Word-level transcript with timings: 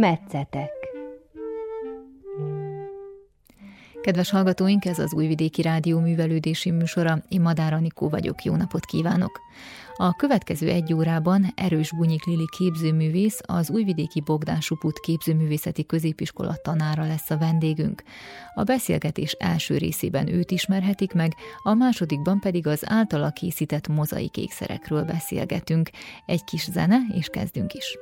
Metszetek 0.00 0.70
Kedves 4.00 4.30
hallgatóink, 4.30 4.84
ez 4.84 4.98
az 4.98 5.14
Újvidéki 5.14 5.62
Rádió 5.62 5.98
művelődési 5.98 6.70
műsora. 6.70 7.22
Én 7.28 7.40
Madár 7.40 7.72
Anikó 7.72 8.08
vagyok, 8.08 8.42
jó 8.42 8.56
napot 8.56 8.84
kívánok! 8.84 9.40
A 9.96 10.12
következő 10.12 10.68
egy 10.68 10.92
órában 10.92 11.46
Erős 11.54 11.92
Bunyik 11.94 12.24
Lili 12.24 12.44
képzőművész, 12.58 13.40
az 13.46 13.70
Újvidéki 13.70 14.20
Bogdán 14.20 14.60
Suput 14.60 14.98
képzőművészeti 14.98 15.86
középiskola 15.86 16.56
tanára 16.62 17.06
lesz 17.06 17.30
a 17.30 17.38
vendégünk. 17.38 18.02
A 18.54 18.62
beszélgetés 18.62 19.32
első 19.32 19.76
részében 19.76 20.28
őt 20.28 20.50
ismerhetik 20.50 21.12
meg, 21.12 21.34
a 21.62 21.74
másodikban 21.74 22.40
pedig 22.40 22.66
az 22.66 22.82
általa 22.86 23.30
készített 23.30 23.88
mozaik 23.88 24.36
ékszerekről 24.36 25.04
beszélgetünk. 25.04 25.90
Egy 26.26 26.44
kis 26.44 26.64
zene, 26.70 26.98
és 27.14 27.26
kezdünk 27.26 27.72
is. 27.72 27.98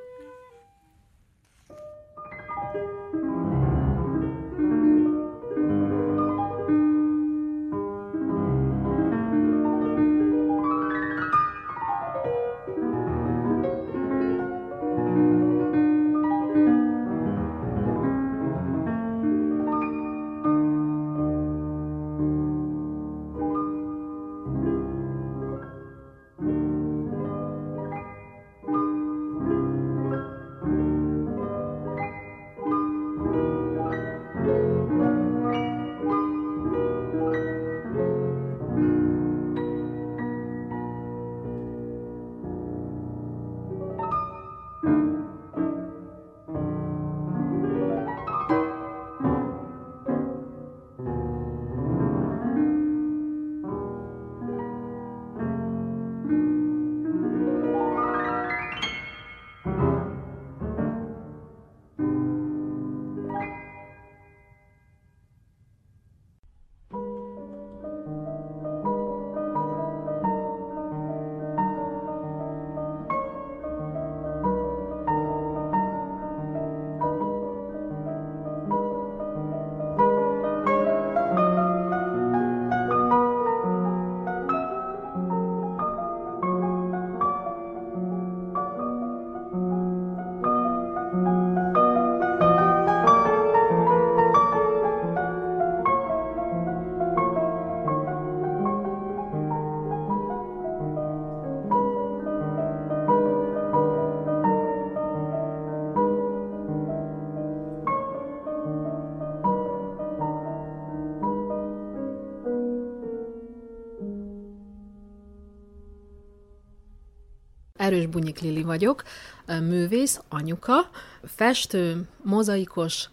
Bunyik 118.10 118.40
Lili 118.40 118.62
vagyok, 118.62 119.02
művész, 119.46 120.20
anyuka, 120.28 120.90
festő, 121.24 122.08
mozaikos 122.22 123.08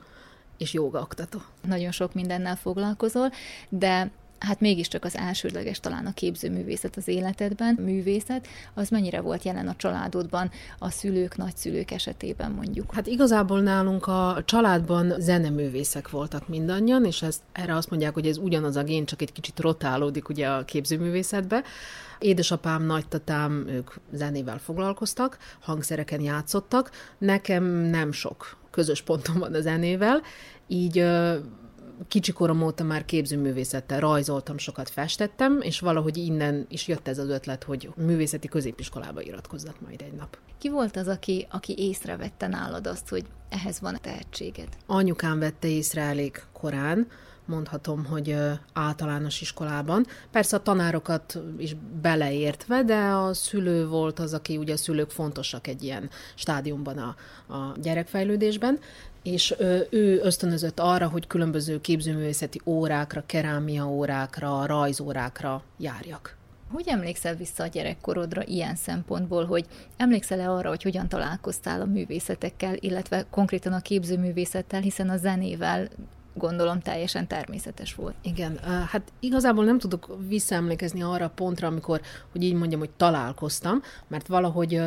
és 0.58 0.74
jogaoktató. 0.74 1.42
Nagyon 1.68 1.92
sok 1.92 2.14
mindennel 2.14 2.56
foglalkozol, 2.56 3.32
de 3.70 4.12
hát 4.46 4.60
mégiscsak 4.60 5.04
az 5.04 5.18
elsődleges 5.18 5.80
talán 5.80 6.06
a 6.06 6.14
képzőművészet 6.14 6.96
az 6.96 7.08
életedben, 7.08 7.78
művészet, 7.82 8.48
az 8.74 8.90
mennyire 8.90 9.22
volt 9.22 9.44
jelen 9.44 9.68
a 9.68 9.76
családodban, 9.76 10.52
a 10.80 10.90
szülők, 10.90 11.38
nagyszülők 11.38 11.92
esetében 11.92 12.52
mondjuk? 12.52 12.94
Hát 12.94 13.08
igazából 13.08 13.62
nálunk 13.62 14.08
a 14.08 14.42
családban 14.46 15.14
zeneművészek 15.20 16.10
voltak 16.10 16.48
mindannyian, 16.48 17.06
és 17.06 17.22
ezt, 17.22 17.42
erre 17.52 17.76
azt 17.76 17.90
mondják, 17.90 18.14
hogy 18.14 18.28
ez 18.28 18.38
ugyanaz 18.38 18.76
a 18.76 18.84
gén, 18.84 19.06
csak 19.06 19.22
egy 19.22 19.32
kicsit 19.32 19.60
rotálódik 19.60 20.30
ugye 20.30 20.48
a 20.48 20.66
képzőművészetbe. 20.66 21.64
Édesapám, 22.20 22.84
nagytatám, 22.84 23.66
ők 23.68 23.92
zenével 24.12 24.58
foglalkoztak, 24.58 25.38
hangszereken 25.60 26.22
játszottak. 26.22 26.92
Nekem 27.18 27.64
nem 27.66 28.12
sok 28.12 28.58
közös 28.72 29.02
pontom 29.02 29.40
van 29.40 29.54
a 29.54 29.62
zenével, 29.62 30.22
így 30.68 31.06
kicsi 32.08 32.32
korom 32.32 32.62
óta 32.62 32.84
már 32.84 33.06
képzőművészettel 33.06 34.00
rajzoltam, 34.00 34.58
sokat 34.58 34.90
festettem, 34.90 35.62
és 35.62 35.80
valahogy 35.80 36.18
innen 36.18 36.66
is 36.70 36.88
jött 36.88 37.08
ez 37.08 37.18
az 37.18 37.30
ötlet, 37.30 37.64
hogy 37.64 37.90
művészeti 37.96 38.48
középiskolába 38.48 39.22
iratkozzak 39.22 39.82
majd 39.82 40.02
egy 40.02 40.14
nap. 40.14 40.38
Ki 40.58 40.70
volt 40.70 40.98
az, 40.98 41.08
aki, 41.08 41.48
aki 41.52 41.76
észrevette 41.78 42.48
nálad 42.48 42.88
azt, 42.88 43.10
hogy 43.10 43.26
ehhez 43.50 43.80
van 43.80 43.98
tehetséged? 44.02 44.68
Anyukám 44.86 45.40
vette 45.40 45.68
észre 45.68 46.02
elég 46.02 46.44
korán, 46.54 47.08
mondhatom, 47.46 48.06
hogy 48.06 48.36
általános 48.74 49.42
iskolában. 49.42 50.06
Persze 50.32 50.56
a 50.56 50.62
tanárokat 50.62 51.40
is 51.58 51.76
beleértve, 52.02 52.84
de 52.84 52.96
a 52.96 53.34
szülő 53.34 53.88
volt 53.88 54.20
az, 54.20 54.34
aki 54.34 54.58
ugye 54.58 54.74
a 54.74 54.78
szülők 54.78 55.10
fontosak 55.10 55.68
egy 55.68 55.84
ilyen 55.84 56.10
stádiumban 56.36 56.98
a, 56.98 57.16
a 57.54 57.76
gyerekfejlődésben, 57.82 58.80
és 59.26 59.56
ő 59.90 60.20
ösztönözött 60.24 60.80
arra, 60.80 61.08
hogy 61.08 61.28
különböző 61.28 61.82
képzőművészeti 61.82 62.62
órákra, 62.66 63.24
kerámia 63.26 63.88
órákra, 63.90 64.66
rajzórákra 64.66 65.64
járjak. 65.78 66.36
Hogy 66.72 66.88
emlékszel 66.88 67.36
vissza 67.36 67.64
a 67.64 67.68
gyerekkorodra 67.68 68.44
ilyen 68.46 68.76
szempontból, 68.76 69.46
hogy 69.46 69.66
emlékszel-e 69.98 70.50
arra, 70.50 70.70
hogy 70.70 70.84
hogyan 70.84 71.08
találkoztál 71.08 71.82
a 71.82 71.86
művészetekkel, 71.86 72.76
illetve 72.80 73.26
konkrétan 73.30 73.74
a 73.74 73.80
képzőművészettel, 73.80 74.82
hiszen 74.82 75.10
a 75.10 75.18
zenével 75.18 75.90
gondolom 76.34 76.80
teljesen 76.80 77.28
természetes 77.28 77.96
volt. 77.96 78.16
Igen, 78.22 78.60
hát 78.88 79.02
igazából 79.20 79.66
nem 79.66 79.80
tudok 79.80 80.18
visszaemlékezni 80.28 81.02
arra 81.02 81.26
a 81.26 81.32
pontra, 81.36 81.68
amikor, 81.68 82.02
hogy 82.32 82.44
így 82.44 82.54
mondjam, 82.54 82.80
hogy 82.80 82.90
találkoztam, 82.98 83.82
mert 84.08 84.28
valahogy 84.28 84.82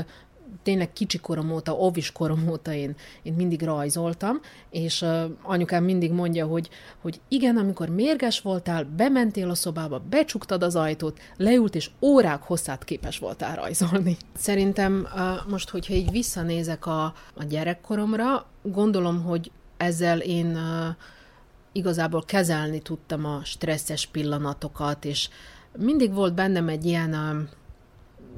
tényleg 0.62 0.92
kicsi 0.92 1.18
korom 1.18 1.52
óta, 1.52 1.72
ovis 1.72 2.12
korom 2.12 2.48
óta 2.48 2.72
én, 2.72 2.96
én 3.22 3.32
mindig 3.32 3.62
rajzoltam, 3.62 4.40
és 4.70 5.02
uh, 5.02 5.22
anyukám 5.42 5.84
mindig 5.84 6.12
mondja, 6.12 6.46
hogy, 6.46 6.68
hogy 7.00 7.20
igen, 7.28 7.56
amikor 7.56 7.88
mérges 7.88 8.40
voltál, 8.40 8.84
bementél 8.96 9.50
a 9.50 9.54
szobába, 9.54 10.02
becsuktad 10.10 10.62
az 10.62 10.76
ajtót, 10.76 11.18
leült, 11.36 11.74
és 11.74 11.90
órák 12.02 12.42
hosszát 12.42 12.84
képes 12.84 13.18
voltál 13.18 13.56
rajzolni. 13.56 14.16
Szerintem 14.36 15.08
uh, 15.14 15.50
most, 15.50 15.70
hogyha 15.70 15.94
így 15.94 16.10
visszanézek 16.10 16.86
a, 16.86 17.04
a 17.34 17.44
gyerekkoromra, 17.48 18.46
gondolom, 18.62 19.22
hogy 19.22 19.50
ezzel 19.76 20.18
én 20.18 20.46
uh, 20.46 20.94
igazából 21.72 22.24
kezelni 22.24 22.80
tudtam 22.80 23.24
a 23.24 23.40
stresszes 23.44 24.06
pillanatokat, 24.06 25.04
és 25.04 25.28
mindig 25.78 26.14
volt 26.14 26.34
bennem 26.34 26.68
egy 26.68 26.84
ilyen 26.84 27.48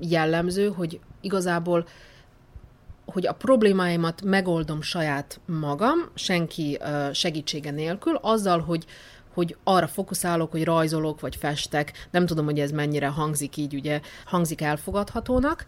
jellemző, 0.01 0.69
hogy 0.69 1.01
igazából 1.21 1.87
hogy 3.13 3.27
a 3.27 3.33
problémáimat 3.33 4.23
megoldom 4.23 4.83
saját 4.83 5.41
magam, 5.47 5.99
senki 6.15 6.79
segítsége 7.13 7.71
nélkül, 7.71 8.15
azzal, 8.15 8.61
hogy, 8.61 8.85
hogy 9.35 9.57
arra 9.65 9.87
fokuszálok, 9.87 10.51
hogy 10.51 10.65
rajzolok, 10.65 11.21
vagy 11.21 11.37
festek. 11.37 12.09
Nem 12.11 12.27
tudom, 12.27 12.45
hogy 12.45 12.61
ez 12.61 12.71
mennyire 12.71 13.07
hangzik 13.07 13.57
így, 13.57 13.75
ugye, 13.75 14.01
hangzik 14.25 14.61
elfogadhatónak, 14.61 15.65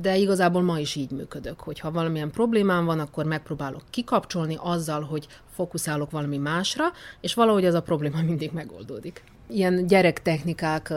de 0.00 0.16
igazából 0.16 0.62
ma 0.62 0.78
is 0.78 0.94
így 0.94 1.10
működök, 1.10 1.60
hogy 1.60 1.78
ha 1.78 1.90
valamilyen 1.90 2.30
problémám 2.30 2.84
van, 2.84 3.00
akkor 3.00 3.24
megpróbálok 3.24 3.82
kikapcsolni 3.90 4.56
azzal, 4.60 5.02
hogy 5.02 5.26
fókuszálok 5.54 6.10
valami 6.10 6.38
másra, 6.38 6.84
és 7.20 7.34
valahogy 7.34 7.64
ez 7.64 7.74
a 7.74 7.82
probléma 7.82 8.22
mindig 8.30 8.50
megoldódik. 8.52 9.22
Ilyen 9.52 9.86
gyerektechnikák, 9.86 10.92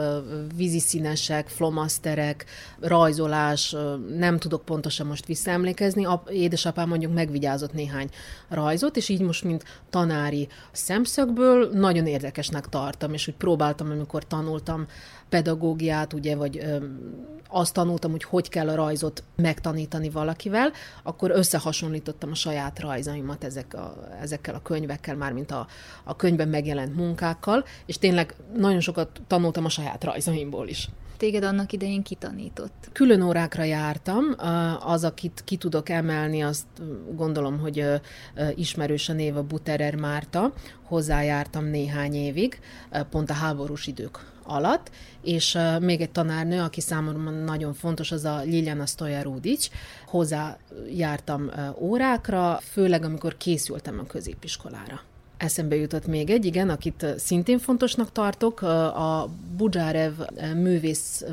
víziszínesek, 0.56 1.48
flomaszterek, 1.48 2.44
rajzolás, 2.80 3.76
nem 4.16 4.38
tudok 4.38 4.64
pontosan 4.64 5.06
most 5.06 5.26
visszaemlékezni. 5.26 6.04
A 6.04 6.22
édesapám 6.28 6.88
mondjuk 6.88 7.14
megvigyázott 7.14 7.72
néhány 7.72 8.08
rajzot, 8.48 8.96
és 8.96 9.08
így 9.08 9.20
most, 9.20 9.44
mint 9.44 9.64
tanári 9.90 10.48
szemszögből 10.72 11.68
nagyon 11.72 12.06
érdekesnek 12.06 12.68
tartom, 12.68 13.12
és 13.12 13.28
úgy 13.28 13.36
próbáltam, 13.36 13.90
amikor 13.90 14.26
tanultam 14.26 14.86
pedagógiát, 15.34 16.12
ugye, 16.12 16.36
vagy 16.36 16.60
azt 17.48 17.74
tanultam, 17.74 18.10
hogy 18.10 18.22
hogy 18.24 18.48
kell 18.48 18.68
a 18.68 18.74
rajzot 18.74 19.22
megtanítani 19.36 20.10
valakivel, 20.10 20.72
akkor 21.02 21.30
összehasonlítottam 21.30 22.30
a 22.30 22.34
saját 22.34 22.80
rajzaimat 22.80 23.44
ezek 23.44 23.74
a, 23.74 23.96
ezekkel 24.20 24.54
a 24.54 24.62
könyvekkel, 24.62 25.16
mármint 25.16 25.50
a, 25.50 25.66
a 26.04 26.16
könyvben 26.16 26.48
megjelent 26.48 26.96
munkákkal, 26.96 27.64
és 27.86 27.98
tényleg 27.98 28.34
nagyon 28.56 28.80
sokat 28.80 29.20
tanultam 29.26 29.64
a 29.64 29.68
saját 29.68 30.04
rajzaimból 30.04 30.68
is. 30.68 30.88
Téged 31.24 31.44
annak 31.44 31.72
idején 31.72 32.02
kitanított? 32.02 32.88
Külön 32.92 33.22
órákra 33.22 33.62
jártam, 33.62 34.24
az, 34.80 35.04
akit 35.04 35.42
ki 35.44 35.56
tudok 35.56 35.88
emelni, 35.88 36.42
azt 36.42 36.66
gondolom, 37.14 37.58
hogy 37.58 37.84
ismerős 38.54 39.08
a 39.08 39.12
név 39.12 39.36
a 39.36 39.42
Buterer 39.42 39.94
Márta, 39.94 40.52
hozzájártam 40.82 41.64
néhány 41.64 42.14
évig, 42.14 42.60
pont 43.10 43.30
a 43.30 43.34
háborús 43.34 43.86
idők 43.86 44.32
alatt, 44.42 44.90
és 45.22 45.58
még 45.80 46.00
egy 46.00 46.10
tanárnő, 46.10 46.60
aki 46.60 46.80
számomra 46.80 47.30
nagyon 47.30 47.74
fontos, 47.74 48.12
az 48.12 48.24
a 48.24 48.40
Liljana 48.42 48.86
Stojarudic. 48.86 49.68
Hozzá 50.06 50.56
jártam 50.96 51.50
órákra, 51.78 52.60
főleg 52.62 53.04
amikor 53.04 53.36
készültem 53.36 53.98
a 53.98 54.06
középiskolára. 54.06 55.00
Eszembe 55.44 55.76
jutott 55.76 56.06
még 56.06 56.30
egy, 56.30 56.44
igen, 56.44 56.68
akit 56.68 57.06
szintén 57.16 57.58
fontosnak 57.58 58.12
tartok, 58.12 58.62
a 58.62 59.28
Budzsárev 59.56 60.12
művész 60.54 61.24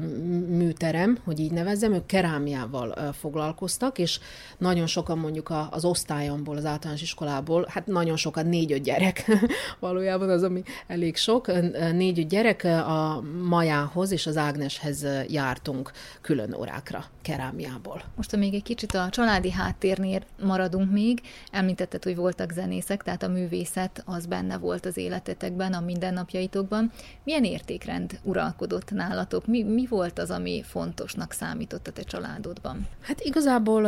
műterem, 0.48 1.18
hogy 1.24 1.40
így 1.40 1.52
nevezzem, 1.52 1.94
ők 1.94 2.06
kerámiával 2.06 3.14
foglalkoztak, 3.20 3.98
és 3.98 4.20
nagyon 4.58 4.88
sokan 4.88 5.18
mondjuk 5.18 5.54
az 5.70 5.86
osztályomból, 5.86 6.58
az 6.58 6.66
általános 6.66 7.02
iskolából, 7.02 7.66
hát 7.70 7.88
nagyon 7.88 8.16
sokan, 8.16 8.46
négy-öt 8.48 8.82
gyerek 8.82 9.32
valójában 9.80 10.30
az, 10.30 10.44
ami 10.44 10.64
elég 10.88 11.16
sok, 11.16 11.52
négy-öt 11.92 12.28
gyerek 12.28 12.64
a 12.64 13.24
Majához 13.48 14.12
és 14.12 14.28
az 14.28 14.38
Ágneshez 14.38 15.06
jártunk 15.28 15.92
külön 16.22 16.54
órákra 16.54 17.06
kerámiából. 17.22 18.02
Most, 18.16 18.32
ha 18.32 18.38
még 18.38 18.54
egy 18.54 18.64
kicsit 18.64 18.94
a 18.94 19.10
családi 19.10 19.52
háttérnél 19.52 20.22
maradunk 20.44 20.92
még, 20.92 21.22
említetted, 21.52 22.04
hogy 22.04 22.16
voltak 22.16 22.52
zenészek, 22.52 23.04
tehát 23.04 23.24
a 23.24 23.28
művészet 23.28 24.01
az 24.06 24.26
benne 24.26 24.58
volt 24.58 24.86
az 24.86 24.98
életetekben, 24.98 25.74
a 25.74 25.80
mindennapjaitokban. 25.80 26.92
Milyen 27.24 27.44
értékrend 27.44 28.20
uralkodott 28.24 28.92
nálatok? 28.92 29.48
Mi, 29.48 29.64
mi 29.64 29.88
volt 29.90 30.20
az, 30.20 30.32
ami 30.32 30.64
fontosnak 30.64 31.32
számított 31.32 31.88
a 31.88 31.92
te 31.92 32.02
családodban? 32.02 32.88
Hát 33.02 33.22
igazából 33.22 33.88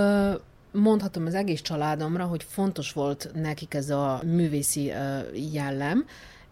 mondhatom 0.71 1.25
az 1.25 1.33
egész 1.33 1.62
családomra, 1.62 2.25
hogy 2.25 2.44
fontos 2.44 2.92
volt 2.92 3.31
nekik 3.33 3.74
ez 3.74 3.89
a 3.89 4.21
művészi 4.25 4.92
jellem, 5.51 6.06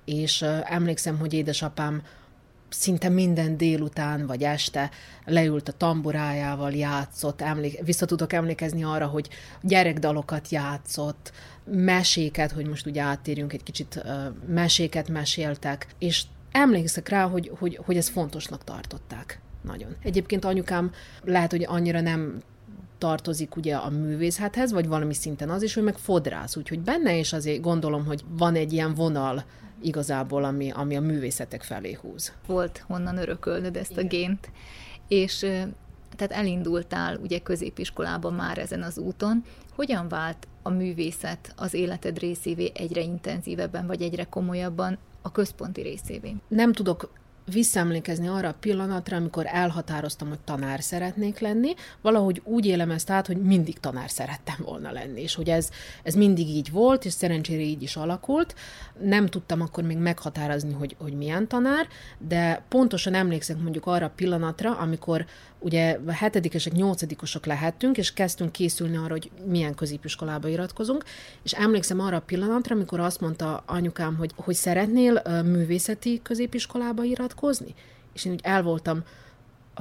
és 0.06 0.42
emlékszem, 0.64 1.18
hogy 1.18 1.34
édesapám 1.34 2.02
szinte 2.73 3.09
minden 3.09 3.57
délután 3.57 4.27
vagy 4.27 4.44
este 4.44 4.89
leült 5.25 5.68
a 5.68 5.71
tamburájával, 5.71 6.71
játszott, 6.71 7.41
emlék, 7.41 7.85
vissza 7.85 8.06
tudok 8.06 8.33
emlékezni 8.33 8.83
arra, 8.83 9.07
hogy 9.07 9.29
gyerekdalokat 9.62 10.50
játszott, 10.50 11.31
meséket, 11.65 12.51
hogy 12.51 12.68
most 12.68 12.85
ugye 12.85 13.01
áttérjünk 13.01 13.53
egy 13.53 13.63
kicsit, 13.63 14.03
meséket 14.47 15.09
meséltek, 15.09 15.88
és 16.00 16.23
emlékszek 16.51 17.09
rá, 17.09 17.27
hogy, 17.27 17.51
hogy, 17.59 17.79
hogy 17.85 17.97
ezt 17.97 18.09
fontosnak 18.09 18.63
tartották. 18.63 19.39
Nagyon. 19.62 19.95
Egyébként 20.03 20.45
anyukám 20.45 20.91
lehet, 21.23 21.51
hogy 21.51 21.65
annyira 21.68 22.01
nem 22.01 22.41
tartozik 23.01 23.56
ugye 23.56 23.75
a 23.75 23.89
művészethez, 23.89 24.71
vagy 24.71 24.88
valami 24.88 25.13
szinten 25.13 25.50
az 25.50 25.62
is, 25.63 25.74
hogy 25.74 25.83
meg 25.83 25.98
fodrász, 25.98 26.56
úgyhogy 26.56 26.80
benne 26.80 27.15
is 27.15 27.33
azért 27.33 27.62
gondolom, 27.62 28.06
hogy 28.06 28.24
van 28.38 28.56
egy 28.56 28.74
ilyen 28.74 28.94
vonal 28.94 29.44
igazából, 29.81 30.44
ami, 30.44 30.71
ami 30.71 30.95
a 30.95 31.01
művészetek 31.01 31.63
felé 31.63 31.98
húz. 32.01 32.33
Volt 32.45 32.83
honnan 32.88 33.18
örökölnöd 33.18 33.75
ezt 33.75 33.92
Igen. 33.92 34.06
a 34.06 34.07
gént, 34.07 34.50
és 35.07 35.38
tehát 36.15 36.31
elindultál 36.31 37.18
ugye 37.18 37.39
középiskolában 37.39 38.33
már 38.33 38.57
ezen 38.57 38.81
az 38.81 38.98
úton. 38.98 39.44
Hogyan 39.75 40.07
vált 40.07 40.47
a 40.62 40.69
művészet 40.69 41.54
az 41.56 41.74
életed 41.74 42.19
részévé 42.19 42.71
egyre 42.75 43.01
intenzívebben, 43.01 43.88
vagy 43.88 44.01
egyre 44.01 44.24
komolyabban 44.24 44.97
a 45.21 45.31
központi 45.31 45.81
részévé? 45.81 46.36
Nem 46.47 46.74
tudok 46.74 47.12
visszaemlékezni 47.46 48.28
arra 48.28 48.48
a 48.48 48.56
pillanatra, 48.60 49.18
amikor 49.18 49.46
elhatároztam, 49.48 50.28
hogy 50.28 50.40
tanár 50.40 50.82
szeretnék 50.82 51.40
lenni, 51.40 51.74
valahogy 52.02 52.42
úgy 52.46 52.66
élem 52.66 52.92
ezt 52.92 53.10
át, 53.10 53.28
hogy 53.28 53.42
mindig 53.42 53.80
tanár 53.80 54.10
szerettem 54.10 54.56
volna 54.60 54.92
lenni, 54.92 55.22
és 55.22 55.36
hogy 55.36 55.50
ez, 55.50 55.70
ez 56.04 56.14
mindig 56.14 56.48
így 56.48 56.72
volt, 56.72 57.06
és 57.06 57.14
szerencsére 57.14 57.62
így 57.62 57.82
is 57.82 57.96
alakult. 57.96 58.56
Nem 59.03 59.27
tudtam 59.27 59.62
akkor 59.62 59.83
még 59.83 59.98
meghatározni, 59.98 60.74
hogy, 60.74 60.95
hogy 61.00 61.13
milyen 61.13 61.48
tanár, 61.48 61.88
de 62.18 62.63
pontosan 62.69 63.13
emlékszem 63.13 63.59
mondjuk 63.59 63.86
arra 63.86 64.06
a 64.06 64.12
pillanatra, 64.15 64.77
amikor 64.77 65.25
ugye 65.59 66.00
hetedikesek, 66.07 66.74
nyolcadikosok 66.74 67.45
lehettünk, 67.45 67.98
és 67.98 68.13
kezdtünk 68.13 68.51
készülni 68.51 68.98
arra, 68.98 69.12
hogy 69.12 69.31
milyen 69.45 69.75
középiskolába 69.75 70.48
iratkozunk, 70.48 71.03
és 71.44 71.51
emlékszem 71.51 72.00
arra 72.00 72.15
a 72.15 72.21
pillanatra, 72.21 72.75
amikor 72.75 73.00
azt 73.00 73.21
mondta 73.21 73.63
anyukám, 73.65 74.15
hogy, 74.15 74.31
hogy 74.36 74.56
szeretnél 74.56 75.21
művészeti 75.44 76.19
középiskolába 76.24 77.04
iratkozni? 77.04 77.74
És 78.13 78.25
én 78.25 78.31
úgy 78.31 78.42
el 78.44 78.63
voltam, 78.63 79.04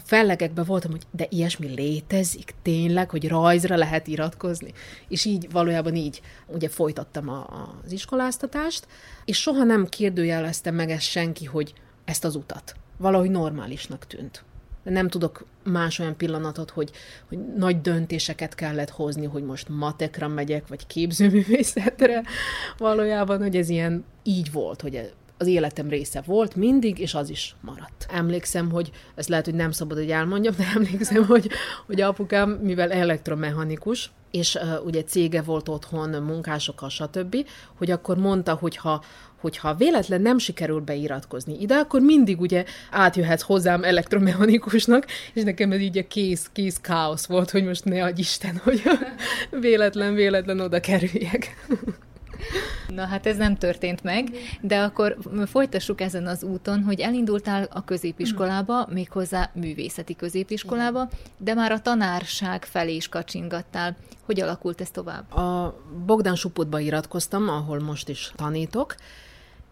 a 0.03 0.07
fellegekben 0.07 0.65
voltam, 0.65 0.91
hogy 0.91 1.03
de 1.11 1.27
ilyesmi 1.29 1.67
létezik 1.67 2.55
tényleg, 2.63 3.11
hogy 3.11 3.29
rajzra 3.29 3.77
lehet 3.77 4.07
iratkozni. 4.07 4.73
És 5.09 5.25
így 5.25 5.51
valójában 5.51 5.95
így 5.95 6.21
ugye 6.47 6.69
folytattam 6.69 7.29
a, 7.29 7.71
az 7.85 7.93
iskoláztatást, 7.93 8.87
és 9.25 9.41
soha 9.41 9.65
nem 9.65 9.87
kérdőjeleztem 9.87 10.75
meg 10.75 10.91
ezt 10.91 11.09
senki, 11.09 11.45
hogy 11.45 11.73
ezt 12.05 12.25
az 12.25 12.35
utat. 12.35 12.75
Valahogy 12.97 13.31
normálisnak 13.31 14.07
tűnt 14.07 14.45
nem 14.83 15.09
tudok 15.09 15.45
más 15.65 15.99
olyan 15.99 16.17
pillanatot, 16.17 16.71
hogy, 16.71 16.91
hogy 17.29 17.39
nagy 17.57 17.81
döntéseket 17.81 18.55
kellett 18.55 18.91
hozni, 18.91 19.27
hogy 19.27 19.45
most 19.45 19.69
matekra 19.69 20.29
megyek, 20.29 20.69
vagy 20.69 20.87
képzőművészetre. 20.87 22.23
Valójában, 22.79 23.39
hogy 23.39 23.57
ez 23.57 23.69
ilyen 23.69 24.05
így 24.23 24.53
volt, 24.53 24.81
hogy 24.81 25.13
az 25.41 25.47
életem 25.47 25.89
része 25.89 26.23
volt 26.27 26.57
mindig, 26.57 26.99
és 26.99 27.15
az 27.15 27.31
is 27.31 27.57
maradt. 27.61 28.07
Emlékszem, 28.13 28.71
hogy 28.71 28.91
ez 29.15 29.29
lehet, 29.29 29.45
hogy 29.45 29.55
nem 29.55 29.71
szabad, 29.71 29.99
hogy 29.99 30.11
elmondjam, 30.11 30.55
de 30.57 30.65
emlékszem, 30.75 31.27
hogy, 31.27 31.51
hogy 31.87 32.01
apukám, 32.01 32.51
mivel 32.51 32.93
elektromechanikus, 32.93 34.11
és 34.31 34.55
uh, 34.55 34.85
ugye 34.85 35.03
cége 35.03 35.43
volt 35.43 35.69
otthon, 35.69 36.23
munkásokkal, 36.23 36.89
stb., 36.89 37.47
hogy 37.75 37.91
akkor 37.91 38.17
mondta, 38.17 38.55
hogy 38.55 38.77
ha, 38.77 39.03
hogyha 39.41 39.75
véletlen 39.75 40.21
nem 40.21 40.39
sikerül 40.39 40.81
beiratkozni 40.81 41.61
ide, 41.61 41.75
akkor 41.75 42.01
mindig 42.01 42.41
ugye 42.41 42.65
átjöhetsz 42.91 43.43
hozzám 43.43 43.85
elektromechanikusnak, 43.85 45.07
és 45.33 45.43
nekem 45.43 45.73
ez 45.73 45.81
így 45.81 45.99
a 45.99 46.07
kész, 46.07 46.51
kész 46.53 46.79
káosz 46.81 47.27
volt, 47.27 47.51
hogy 47.51 47.65
most 47.65 47.85
ne 47.85 48.05
adj 48.05 48.21
Isten, 48.21 48.61
hogy 48.65 48.83
véletlen, 49.61 50.15
véletlen 50.15 50.61
oda 50.61 50.81
kerüljek. 50.81 51.57
Na 52.89 53.07
hát 53.07 53.27
ez 53.27 53.37
nem 53.37 53.57
történt 53.57 54.03
meg, 54.03 54.29
de 54.61 54.81
akkor 54.81 55.17
folytassuk 55.47 56.01
ezen 56.01 56.27
az 56.27 56.43
úton, 56.43 56.83
hogy 56.83 57.01
elindultál 57.01 57.69
a 57.71 57.85
középiskolába, 57.85 58.87
méghozzá 58.91 59.51
művészeti 59.55 60.17
középiskolába, 60.17 61.09
de 61.39 61.55
már 61.55 61.73
a 61.73 61.81
tanárság 61.81 62.65
felé 62.65 62.95
is 62.95 63.09
kacsingattál. 63.09 63.97
Hogy 64.25 64.41
alakult 64.41 64.81
ez 64.81 64.91
tovább? 64.91 65.33
A 65.33 65.81
Bogdán 66.07 66.35
Suputba 66.35 66.79
iratkoztam, 66.79 67.49
ahol 67.49 67.81
most 67.81 68.09
is 68.09 68.33
tanítok, 68.37 68.95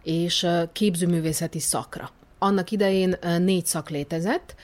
és 0.03 0.47
képzőművészeti 0.71 1.59
szakra. 1.59 2.11
Annak 2.37 2.71
idején 2.71 3.15
négy 3.39 3.65
szak 3.65 3.89
létezett, 3.89 4.55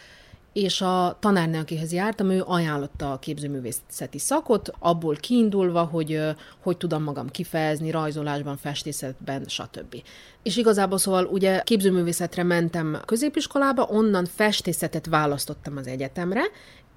és 0.55 0.81
a 0.81 1.17
tanárnő, 1.19 1.59
akihez 1.59 1.91
jártam, 1.91 2.29
ő 2.29 2.43
ajánlotta 2.45 3.11
a 3.11 3.19
képzőművészeti 3.19 4.19
szakot, 4.19 4.71
abból 4.79 5.15
kiindulva, 5.15 5.83
hogy 5.83 6.21
hogy 6.61 6.77
tudom 6.77 7.03
magam 7.03 7.29
kifejezni 7.29 7.91
rajzolásban, 7.91 8.57
festészetben, 8.57 9.43
stb. 9.47 9.95
És 10.43 10.57
igazából 10.57 10.97
szóval 10.97 11.25
ugye 11.25 11.61
képzőművészetre 11.63 12.43
mentem 12.43 13.01
középiskolába, 13.05 13.83
onnan 13.83 14.25
festészetet 14.25 15.05
választottam 15.05 15.77
az 15.77 15.87
egyetemre, 15.87 16.43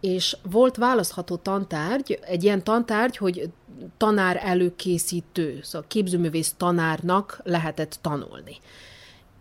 és 0.00 0.36
volt 0.50 0.76
választható 0.76 1.36
tantárgy, 1.36 2.18
egy 2.22 2.44
ilyen 2.44 2.64
tantárgy, 2.64 3.16
hogy 3.16 3.50
tanár 3.96 4.40
előkészítő, 4.42 5.58
szóval 5.62 5.86
képzőművész 5.88 6.54
tanárnak 6.56 7.40
lehetett 7.44 7.98
tanulni. 8.00 8.56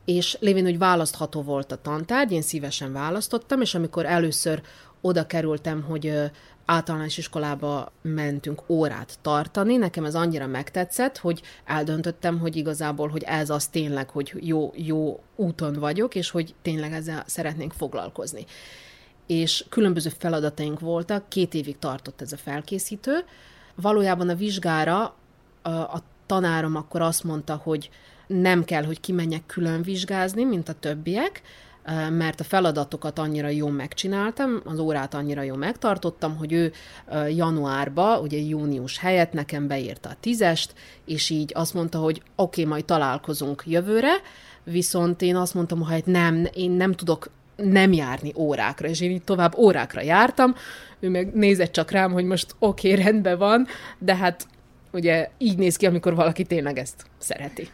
És 0.07 0.37
lévén, 0.39 0.63
hogy 0.63 0.77
választható 0.77 1.41
volt 1.41 1.71
a 1.71 1.81
tantárgy, 1.81 2.31
én 2.31 2.41
szívesen 2.41 2.93
választottam, 2.93 3.61
és 3.61 3.75
amikor 3.75 4.05
először 4.05 4.61
oda 5.01 5.25
kerültem, 5.25 5.81
hogy 5.81 6.13
általános 6.65 7.17
iskolába 7.17 7.91
mentünk 8.01 8.63
órát 8.67 9.17
tartani. 9.21 9.75
Nekem 9.75 10.05
ez 10.05 10.15
annyira 10.15 10.47
megtetszett, 10.47 11.17
hogy 11.17 11.41
eldöntöttem, 11.65 12.39
hogy 12.39 12.55
igazából, 12.55 13.07
hogy 13.07 13.23
ez 13.23 13.49
az 13.49 13.67
tényleg, 13.67 14.09
hogy 14.09 14.33
jó, 14.39 14.73
jó 14.75 15.23
úton 15.35 15.73
vagyok, 15.73 16.15
és 16.15 16.29
hogy 16.29 16.55
tényleg 16.61 16.93
ezzel 16.93 17.23
szeretnénk 17.25 17.73
foglalkozni. 17.73 18.45
És 19.25 19.65
különböző 19.69 20.09
feladataink 20.17 20.79
voltak, 20.79 21.29
két 21.29 21.53
évig 21.53 21.79
tartott 21.79 22.21
ez 22.21 22.31
a 22.31 22.37
felkészítő. 22.37 23.25
Valójában 23.75 24.29
a 24.29 24.35
vizsgára 24.35 25.15
a 25.63 25.99
tanárom 26.25 26.75
akkor 26.75 27.01
azt 27.01 27.23
mondta, 27.23 27.55
hogy 27.55 27.89
nem 28.27 28.63
kell, 28.63 28.83
hogy 28.83 28.99
kimenjek 28.99 29.45
külön 29.45 29.81
vizsgázni, 29.81 30.43
mint 30.43 30.69
a 30.69 30.73
többiek, 30.73 31.41
mert 32.09 32.39
a 32.39 32.43
feladatokat 32.43 33.19
annyira 33.19 33.47
jól 33.47 33.71
megcsináltam, 33.71 34.61
az 34.65 34.79
órát 34.79 35.13
annyira 35.13 35.41
jól 35.41 35.57
megtartottam, 35.57 36.35
hogy 36.37 36.53
ő 36.53 36.71
januárba, 37.35 38.19
ugye 38.19 38.37
június 38.37 38.97
helyett 38.97 39.33
nekem 39.33 39.67
beírta 39.67 40.09
a 40.09 40.15
tízest, 40.19 40.73
és 41.05 41.29
így 41.29 41.51
azt 41.55 41.73
mondta, 41.73 41.99
hogy 41.99 42.21
oké, 42.35 42.61
okay, 42.61 42.73
majd 42.73 42.85
találkozunk 42.85 43.63
jövőre, 43.65 44.13
viszont 44.63 45.21
én 45.21 45.35
azt 45.35 45.53
mondtam, 45.53 45.81
hogy 45.81 46.03
nem, 46.05 46.47
én 46.53 46.71
nem 46.71 46.93
tudok 46.93 47.29
nem 47.55 47.93
járni 47.93 48.33
órákra, 48.35 48.87
és 48.87 49.01
én 49.01 49.11
így 49.11 49.23
tovább 49.23 49.57
órákra 49.57 50.01
jártam, 50.01 50.55
ő 50.99 51.09
meg 51.09 51.33
nézett 51.33 51.71
csak 51.71 51.91
rám, 51.91 52.11
hogy 52.11 52.25
most 52.25 52.55
oké, 52.59 52.91
okay, 52.91 53.03
rendben 53.03 53.37
van, 53.37 53.67
de 53.99 54.15
hát 54.15 54.47
ugye 54.91 55.29
így 55.37 55.57
néz 55.57 55.75
ki, 55.75 55.85
amikor 55.85 56.15
valaki 56.15 56.43
tényleg 56.43 56.77
ezt 56.77 57.05
szereti. 57.17 57.69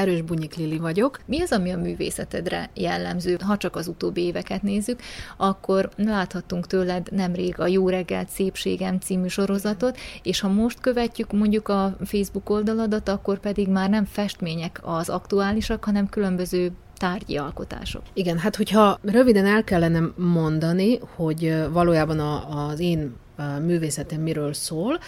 Erős 0.00 0.22
Bunyik 0.22 0.54
Lili 0.54 0.78
vagyok. 0.78 1.18
Mi 1.26 1.40
az, 1.40 1.52
ami 1.52 1.70
a 1.70 1.76
művészetedre 1.76 2.70
jellemző? 2.74 3.36
Ha 3.40 3.56
csak 3.56 3.76
az 3.76 3.88
utóbbi 3.88 4.22
éveket 4.22 4.62
nézzük, 4.62 5.00
akkor 5.36 5.88
láthattunk 5.96 6.66
tőled 6.66 7.08
nemrég 7.10 7.60
a 7.60 7.66
Jó 7.66 7.88
reggelt 7.88 8.28
szépségem 8.28 8.98
című 8.98 9.26
sorozatot, 9.26 9.98
és 10.22 10.40
ha 10.40 10.48
most 10.48 10.80
követjük 10.80 11.32
mondjuk 11.32 11.68
a 11.68 11.96
Facebook 12.04 12.50
oldaladat, 12.50 13.08
akkor 13.08 13.38
pedig 13.38 13.68
már 13.68 13.90
nem 13.90 14.04
festmények 14.04 14.80
az 14.82 15.08
aktuálisak, 15.08 15.84
hanem 15.84 16.08
különböző 16.08 16.72
tárgyi 16.96 17.36
alkotások. 17.36 18.02
Igen, 18.12 18.38
hát 18.38 18.56
hogyha 18.56 18.98
röviden 19.02 19.46
el 19.46 19.64
kellene 19.64 20.00
mondani, 20.16 20.98
hogy 21.16 21.64
valójában 21.72 22.18
a, 22.18 22.66
az 22.68 22.80
én 22.80 23.14
művészetem 23.62 24.20
miről 24.20 24.52
szól, 24.52 24.98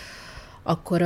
akkor 0.62 1.02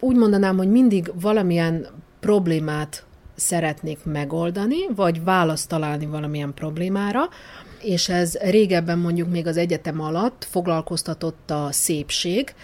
úgy 0.00 0.16
mondanám, 0.16 0.56
hogy 0.56 0.70
mindig 0.70 1.12
valamilyen 1.20 1.86
problémát 2.20 3.06
szeretnék 3.34 4.04
megoldani, 4.04 4.76
vagy 4.94 5.24
választ 5.24 5.68
találni 5.68 6.06
valamilyen 6.06 6.54
problémára, 6.54 7.28
és 7.82 8.08
ez 8.08 8.36
régebben 8.36 8.98
mondjuk 8.98 9.30
még 9.30 9.46
az 9.46 9.56
egyetem 9.56 10.00
alatt 10.00 10.46
foglalkoztatott 10.50 11.50
a 11.50 11.68
szépség, 11.70 12.54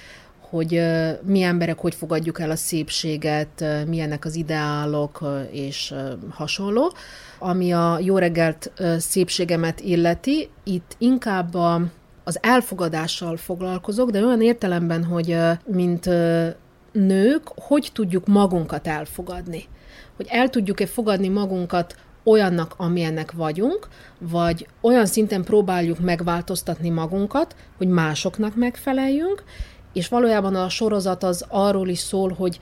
hogy 0.41 0.81
mi 1.23 1.43
emberek 1.43 1.79
hogy 1.79 1.95
fogadjuk 1.95 2.41
el 2.41 2.51
a 2.51 2.57
szépséget, 2.57 3.65
milyenek 3.87 4.25
az 4.25 4.35
ideálok 4.35 5.25
és 5.51 5.95
hasonló. 6.31 6.93
Ami 7.39 7.73
a 7.73 7.99
jó 8.01 8.19
reggelt 8.19 8.73
szépségemet 8.99 9.81
illeti, 9.81 10.49
itt 10.65 10.97
inkább 10.99 11.55
a, 11.55 11.81
az 12.25 12.39
elfogadással 12.43 13.37
foglalkozok, 13.37 14.11
de 14.11 14.25
olyan 14.25 14.43
értelemben, 14.43 15.05
hogy 15.05 15.37
mint 15.67 16.09
nők 16.95 17.43
hogy 17.57 17.91
tudjuk 17.93 18.27
magunkat 18.27 18.87
elfogadni. 18.87 19.65
Hogy 20.17 20.27
el 20.29 20.51
tudjuk-e 20.51 20.87
fogadni 20.87 21.29
magunkat 21.29 21.97
olyannak, 22.25 22.75
amilyennek 22.77 23.33
vagyunk, 23.33 23.89
vagy 24.19 24.67
olyan 24.81 25.07
szinten 25.07 25.45
próbáljuk 25.45 26.01
megváltoztatni 26.01 26.89
magunkat, 26.89 27.57
hogy 27.77 27.89
másoknak 27.89 28.57
megfeleljünk, 28.57 29.45
és 29.93 30.09
valójában 30.09 30.55
a 30.55 30.69
sorozat 30.69 31.23
az 31.23 31.45
arról 31.49 31.89
is 31.89 31.99
szól, 31.99 32.33
hogy 32.33 32.59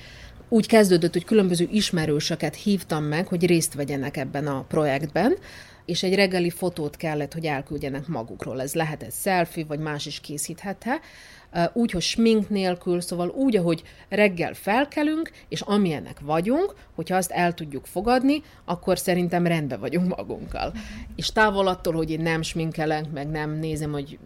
úgy 0.49 0.67
kezdődött, 0.67 1.13
hogy 1.13 1.25
különböző 1.25 1.69
ismerősöket 1.71 2.55
hívtam 2.55 3.05
meg, 3.05 3.27
hogy 3.27 3.47
részt 3.47 3.75
vegyenek 3.75 4.17
ebben 4.17 4.47
a 4.47 4.65
projektben, 4.69 5.37
és 5.85 6.03
egy 6.03 6.15
reggeli 6.15 6.51
fotót 6.51 6.97
kellett, 6.97 7.33
hogy 7.33 7.45
elküldjenek 7.45 8.07
magukról. 8.07 8.61
Ez 8.61 8.75
lehet 8.75 9.03
egy 9.03 9.13
selfie, 9.13 9.65
vagy 9.65 9.79
más 9.79 10.07
is 10.07 10.21
készíthethe, 10.21 11.01
úgy, 11.73 11.91
hogy 11.91 12.03
smink 12.03 12.49
nélkül, 12.49 13.01
szóval 13.01 13.29
úgy, 13.29 13.57
ahogy 13.57 13.83
reggel 14.09 14.55
felkelünk, 14.55 15.31
és 15.49 15.61
amilyenek 15.61 16.21
vagyunk, 16.21 16.75
hogyha 16.95 17.17
azt 17.17 17.31
el 17.31 17.55
tudjuk 17.55 17.87
fogadni, 17.87 18.43
akkor 18.65 18.99
szerintem 18.99 19.47
rendben 19.47 19.81
vagyunk 19.81 20.17
magunkkal. 20.17 20.67
Uh-huh. 20.67 20.83
És 21.17 21.33
távol 21.33 21.67
attól, 21.67 21.93
hogy 21.95 22.11
én 22.11 22.21
nem 22.21 22.43
sminkelek, 22.43 23.11
meg 23.11 23.29
nem 23.29 23.51
nézem, 23.51 23.93
hogy 23.93 24.19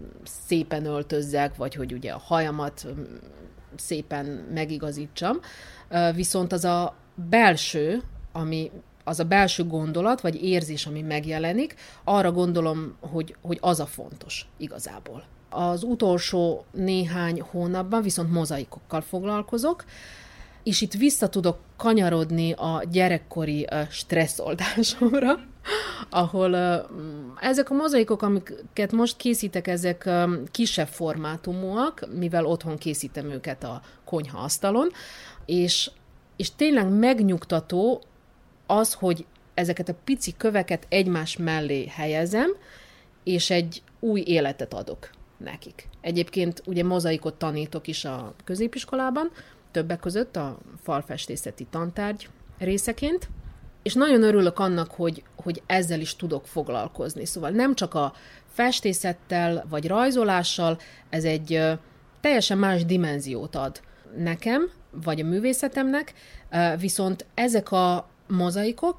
szépen 0.47 0.85
öltözzek, 0.85 1.57
vagy 1.57 1.75
hogy 1.75 1.93
ugye 1.93 2.13
a 2.13 2.19
hajamat 2.19 2.87
szépen 3.77 4.27
megigazítsam, 4.55 5.41
viszont 6.15 6.53
az 6.53 6.65
a 6.65 6.97
belső, 7.15 8.03
ami 8.33 8.71
az 9.05 9.21
a 9.21 9.25
belső 9.25 9.65
gondolat, 9.65 10.21
vagy 10.21 10.43
érzés, 10.43 10.87
ami 10.87 11.03
megjelenik, 11.03 11.75
arra 12.05 12.33
gondolom, 12.33 12.97
hogy, 13.01 13.37
hogy 13.43 13.59
az 13.61 13.81
a 13.81 13.87
fontos 13.87 14.47
igazából. 14.57 15.25
Az 15.49 15.83
utolsó 15.83 16.65
néhány 16.71 17.41
hónapban 17.51 18.03
viszont 18.03 18.33
mozaikokkal 18.33 19.01
foglalkozok, 19.01 19.85
és 20.63 20.81
itt 20.81 20.93
vissza 20.93 21.29
tudok 21.29 21.59
kanyarodni 21.77 22.53
a 22.53 22.83
gyerekkori 22.91 23.67
stresszoldásomra, 23.91 25.39
ahol 26.11 26.55
ezek 27.41 27.71
a 27.71 27.75
mozaikok, 27.75 28.23
amiket 28.23 28.93
most 28.93 29.17
készítek, 29.17 29.67
ezek 29.67 30.11
kisebb 30.51 30.89
formátumúak, 30.89 32.09
mivel 32.19 32.45
otthon 32.45 32.79
készítem 32.79 33.31
őket 33.31 33.65
a 33.65 33.83
konyha 34.05 34.39
asztalon, 34.39 34.89
és, 35.45 35.91
és 36.37 36.55
tényleg 36.55 36.89
megnyugtató 36.89 38.03
az, 38.67 38.93
hogy 38.93 39.27
ezeket 39.55 39.89
a 39.89 39.97
pici 40.05 40.35
köveket 40.37 40.87
egymás 40.89 41.37
mellé 41.37 41.87
helyezem, 41.87 42.51
és 43.25 43.51
egy 43.51 43.83
új 44.01 44.23
életet 44.27 44.75
adok 44.75 45.11
nekik. 45.39 45.89
Egyébként 46.01 46.63
ugye 46.67 46.85
mozaikot 46.85 47.35
tanítok 47.35 47.87
is 47.87 48.05
a 48.05 48.35
középiskolában, 48.45 49.31
többek 49.71 50.01
között 50.01 50.37
a 50.37 50.59
falfestészeti 50.83 51.67
tantárgy 51.71 52.29
részeként, 52.59 53.29
és 53.83 53.95
nagyon 53.95 54.23
örülök 54.23 54.59
annak, 54.59 54.91
hogy, 54.91 55.23
hogy 55.37 55.63
ezzel 55.67 56.01
is 56.01 56.17
tudok 56.17 56.47
foglalkozni. 56.47 57.25
Szóval 57.25 57.51
nem 57.51 57.75
csak 57.75 57.95
a 57.95 58.13
festészettel 58.53 59.65
vagy 59.69 59.87
rajzolással, 59.87 60.79
ez 61.11 61.25
egy 61.25 61.63
teljesen 62.21 62.59
más 62.59 62.85
dimenziót 62.85 63.55
ad 63.55 63.81
nekem, 64.17 64.71
vagy 64.91 65.21
a 65.21 65.25
művészetemnek, 65.25 66.15
viszont 66.79 67.27
ezek 67.35 67.73
a 67.73 68.09
mozaikok 68.29 68.97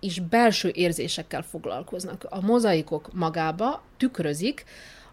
is 0.00 0.20
belső 0.20 0.70
érzésekkel 0.74 1.42
foglalkoznak. 1.42 2.26
A 2.28 2.40
mozaikok 2.40 3.12
magába 3.12 3.82
tükrözik 3.96 4.64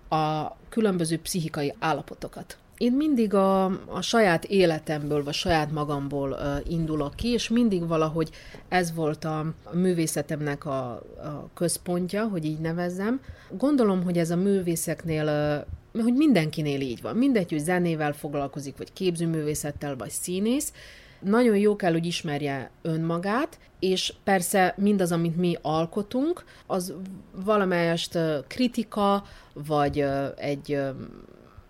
a 0.09 0.55
különböző 0.69 1.19
pszichikai 1.19 1.73
állapotokat. 1.79 2.57
Én 2.77 2.91
mindig 2.91 3.33
a, 3.33 3.65
a 3.65 4.01
saját 4.01 4.45
életemből, 4.45 5.23
vagy 5.23 5.33
saját 5.33 5.71
magamból 5.71 6.31
uh, 6.31 6.71
indulok 6.71 7.15
ki, 7.15 7.27
és 7.27 7.49
mindig 7.49 7.87
valahogy 7.87 8.29
ez 8.67 8.93
volt 8.93 9.25
a, 9.25 9.39
a 9.63 9.75
művészetemnek 9.75 10.65
a, 10.65 10.89
a 11.23 11.49
központja, 11.53 12.27
hogy 12.27 12.45
így 12.45 12.59
nevezzem. 12.59 13.21
Gondolom, 13.57 14.03
hogy 14.03 14.17
ez 14.17 14.29
a 14.29 14.35
művészeknél 14.35 15.25
uh, 15.25 15.67
hogy 16.03 16.13
mindenkinél 16.13 16.81
így 16.81 17.01
van. 17.01 17.15
Mindegy, 17.15 17.49
hogy 17.49 17.59
zenével 17.59 18.13
foglalkozik, 18.13 18.77
vagy 18.77 18.93
képzőművészettel, 18.93 19.95
vagy 19.95 20.09
színész, 20.09 20.73
nagyon 21.19 21.57
jó 21.57 21.75
kell, 21.75 21.91
hogy 21.91 22.05
ismerje 22.05 22.69
önmagát, 22.81 23.59
és 23.79 24.13
persze 24.23 24.73
mindaz, 24.77 25.11
amit 25.11 25.37
mi 25.37 25.57
alkotunk, 25.61 26.43
az 26.67 26.93
valamelyest 27.31 28.17
kritika, 28.47 29.23
vagy 29.53 30.05
egy, 30.35 30.79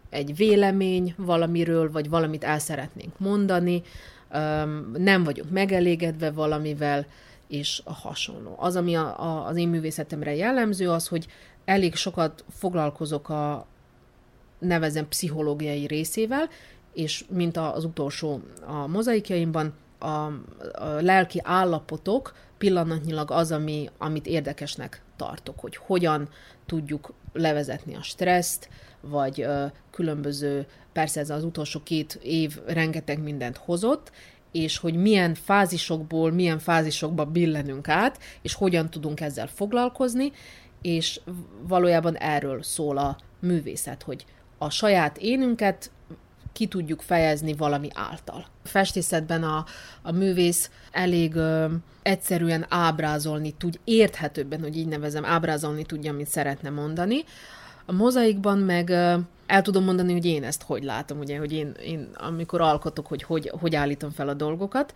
egy 0.10 0.36
vélemény 0.36 1.14
valamiről, 1.18 1.92
vagy 1.92 2.10
valamit 2.10 2.44
el 2.44 2.60
szeretnénk 2.60 3.20
mondani, 3.20 3.82
nem 4.98 5.24
vagyunk 5.24 5.52
megelégedve 5.52 6.32
valamivel, 6.32 7.06
és 7.48 7.82
a 7.86 7.94
hasonló. 7.94 8.56
Az, 8.58 8.76
ami 8.76 8.96
a, 8.96 9.22
a, 9.22 9.46
az 9.46 9.58
én 9.58 9.68
művészetemre 9.68 10.36
jellemző, 10.36 10.90
az, 10.90 11.08
hogy 11.08 11.28
elég 11.66 11.96
sokat 11.96 12.44
foglalkozok 12.50 13.30
a 13.30 13.68
nevezem 14.60 15.08
pszichológiai 15.08 15.88
részével, 15.88 16.50
és 17.00 17.26
mint 17.30 17.58
az 17.58 17.84
utolsó 17.84 18.42
a 18.66 18.88
mozaikjaimban, 18.88 19.74
a, 20.00 20.06
a 20.06 20.32
lelki 21.00 21.40
állapotok 21.44 22.34
pillanatnyilag 22.58 23.32
az, 23.32 23.52
ami, 23.52 23.90
amit 23.98 24.28
érdekesnek 24.28 25.02
tartok, 25.16 25.60
hogy 25.60 25.76
hogyan 25.76 26.30
tudjuk 26.66 27.14
levezetni 27.34 27.96
a 27.96 28.02
stresszt, 28.02 28.70
vagy 29.02 29.42
ö, 29.42 29.66
különböző, 29.92 30.66
persze 30.94 31.20
ez 31.20 31.30
az 31.30 31.44
utolsó 31.44 31.82
két 31.84 32.20
év 32.24 32.60
rengeteg 32.66 33.22
mindent 33.24 33.58
hozott, 33.58 34.12
és 34.52 34.78
hogy 34.78 34.96
milyen 34.96 35.34
fázisokból, 35.34 36.32
milyen 36.32 36.60
fázisokba 36.60 37.26
billenünk 37.26 37.90
át, 37.90 38.20
és 38.42 38.54
hogyan 38.54 38.90
tudunk 38.90 39.22
ezzel 39.22 39.48
foglalkozni, 39.48 40.32
és 40.82 41.20
valójában 41.68 42.18
erről 42.18 42.64
szól 42.64 42.98
a 42.98 43.18
művészet, 43.40 44.04
hogy 44.04 44.26
a 44.58 44.70
saját 44.70 45.18
énünket 45.18 45.92
ki 46.60 46.68
tudjuk 46.68 47.02
fejezni 47.02 47.54
valami 47.54 47.88
által. 47.94 48.46
A 48.64 48.68
festészetben 48.68 49.44
a, 49.44 49.66
a 50.02 50.12
művész 50.12 50.70
elég 50.92 51.36
ö, 51.36 51.66
egyszerűen 52.02 52.66
ábrázolni 52.70 53.52
tud, 53.52 53.80
érthetőbben, 53.84 54.60
hogy 54.60 54.78
így 54.78 54.88
nevezem, 54.88 55.26
ábrázolni 55.26 55.84
tudja, 55.84 56.12
amit 56.12 56.28
szeretne 56.28 56.70
mondani. 56.70 57.24
A 57.86 57.92
mozaikban 57.92 58.58
meg 58.58 58.90
ö, 58.90 59.18
el 59.46 59.62
tudom 59.62 59.84
mondani, 59.84 60.14
hogy 60.14 60.26
én 60.26 60.44
ezt 60.44 60.64
hogy 60.64 60.84
látom, 60.84 61.20
ugye, 61.20 61.38
hogy 61.38 61.54
én, 61.54 61.72
én 61.86 62.10
amikor 62.14 62.62
alkotok, 62.62 63.08
hogy, 63.08 63.24
hogy 63.24 63.52
hogy 63.60 63.76
állítom 63.76 64.12
fel 64.12 64.30
a 64.30 64.34
dolgokat. 64.34 64.94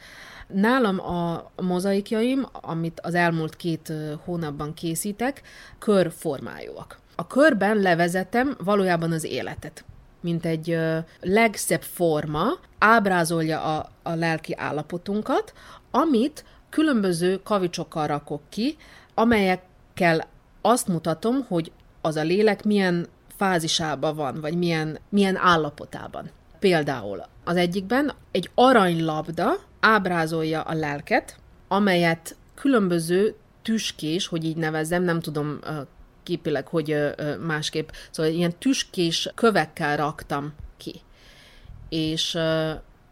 Nálam 0.47 0.99
a 0.99 1.52
mozaikjaim, 1.62 2.47
amit 2.52 2.99
az 2.99 3.13
elmúlt 3.13 3.56
két 3.56 3.93
hónapban 4.23 4.73
készítek, 4.73 5.41
körformájúak. 5.80 6.99
A 7.15 7.28
körben 7.28 7.78
levezetem 7.78 8.56
valójában 8.63 9.12
az 9.12 9.23
életet 9.23 9.84
mint 10.23 10.45
egy 10.45 10.77
legszebb 11.21 11.81
forma, 11.81 12.45
ábrázolja 12.77 13.62
a, 13.62 13.89
a 14.03 14.13
lelki 14.13 14.55
állapotunkat, 14.57 15.53
amit 15.91 16.45
különböző 16.69 17.41
kavicsokkal 17.43 18.07
rakok 18.07 18.41
ki, 18.49 18.77
amelyekkel 19.13 20.27
azt 20.62 20.88
mutatom, 20.88 21.45
hogy 21.47 21.71
az 22.01 22.15
a 22.15 22.21
lélek 22.21 22.63
milyen 22.63 23.07
fázisában 23.38 24.15
van, 24.15 24.41
vagy 24.41 24.57
milyen, 24.57 24.99
milyen 25.09 25.36
állapotában. 25.38 26.29
Például 26.59 27.23
az 27.43 27.55
egyikben 27.55 28.13
egy 28.31 28.49
aranylabda 28.55 29.53
ábrázolja 29.79 30.62
a 30.62 30.73
lelket, 30.73 31.38
amelyet 31.67 32.36
különböző 32.55 33.36
tüskés, 33.62 34.27
hogy 34.27 34.43
így 34.45 34.55
nevezzem, 34.55 35.03
nem 35.03 35.19
tudom 35.19 35.59
képileg, 36.23 36.67
hogy 36.67 36.95
másképp, 37.39 37.89
szóval 38.12 38.31
ilyen 38.31 38.57
tüskés 38.57 39.29
kövekkel 39.36 39.97
raktam 39.97 40.53
ki. 40.77 41.01
És 41.89 42.38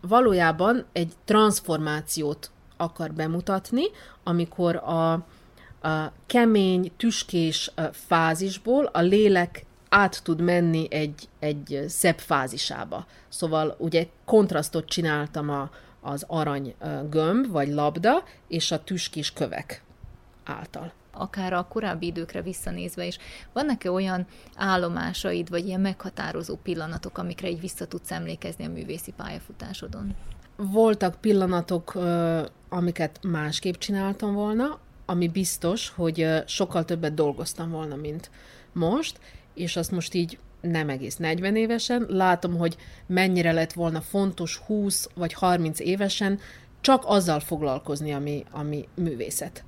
valójában 0.02 0.86
egy 0.92 1.14
transformációt 1.26 2.52
akar 2.78 3.14
bemutatni, 3.14 3.84
amikor 4.24 4.76
a, 4.76 5.12
a 5.12 6.12
kemény, 6.26 6.92
tüskés 6.98 7.72
fázisból 7.92 8.86
a 8.86 9.02
lélek 9.02 9.66
át 9.90 10.24
tud 10.24 10.42
menni 10.42 10.88
egy, 10.90 11.30
egy 11.40 11.84
szebb 11.88 12.20
fázisába. 12.20 13.06
Szóval 13.30 13.76
ugye 13.78 14.08
kontrasztot 14.26 14.86
csináltam 14.86 15.50
a, 15.50 15.70
az 16.02 16.26
arany 16.28 16.76
gömb, 17.10 17.48
vagy 17.48 17.68
labda, 17.68 18.24
és 18.48 18.72
a 18.72 18.84
tüskés 18.84 19.34
kövek 19.34 19.84
által 20.44 20.94
akár 21.12 21.54
a 21.54 21.68
korábbi 21.70 22.06
időkre 22.06 22.42
visszanézve 22.42 23.06
is, 23.06 23.18
vannak-e 23.54 23.92
olyan 23.92 24.26
állomásaid, 24.56 25.50
vagy 25.50 25.66
ilyen 25.66 25.82
meghatározó 25.82 26.56
pillanatok, 26.56 27.18
amikre 27.18 27.50
így 27.50 27.60
vissza 27.60 27.86
tudsz 27.86 28.12
emlékezni 28.12 28.66
a 28.66 28.70
művészi 28.70 29.12
pályafutásodon? 29.12 30.16
Voltak 30.56 31.16
pillanatok, 31.16 31.98
amiket 32.70 33.20
másképp 33.24 33.76
csináltam 33.76 34.34
volna, 34.34 34.80
ami 35.06 35.28
biztos, 35.28 35.90
hogy 35.90 36.28
sokkal 36.46 36.86
többet 36.86 37.14
dolgoztam 37.14 37.70
volna, 37.70 37.96
mint 37.96 38.30
most, 38.74 39.20
és 39.54 39.76
azt 39.76 39.92
most 39.92 40.14
így 40.14 40.40
nem 40.62 40.90
egész 40.90 41.16
40 41.16 41.56
évesen, 41.56 42.06
látom, 42.10 42.58
hogy 42.58 42.78
mennyire 43.08 43.52
lett 43.52 43.74
volna 43.74 44.02
fontos 44.02 44.58
20 44.58 45.10
vagy 45.16 45.34
30 45.34 45.80
évesen 45.80 46.40
csak 46.82 47.04
azzal 47.06 47.40
foglalkozni, 47.40 48.12
ami, 48.12 48.44
ami 48.52 48.88
művészet 48.96 49.64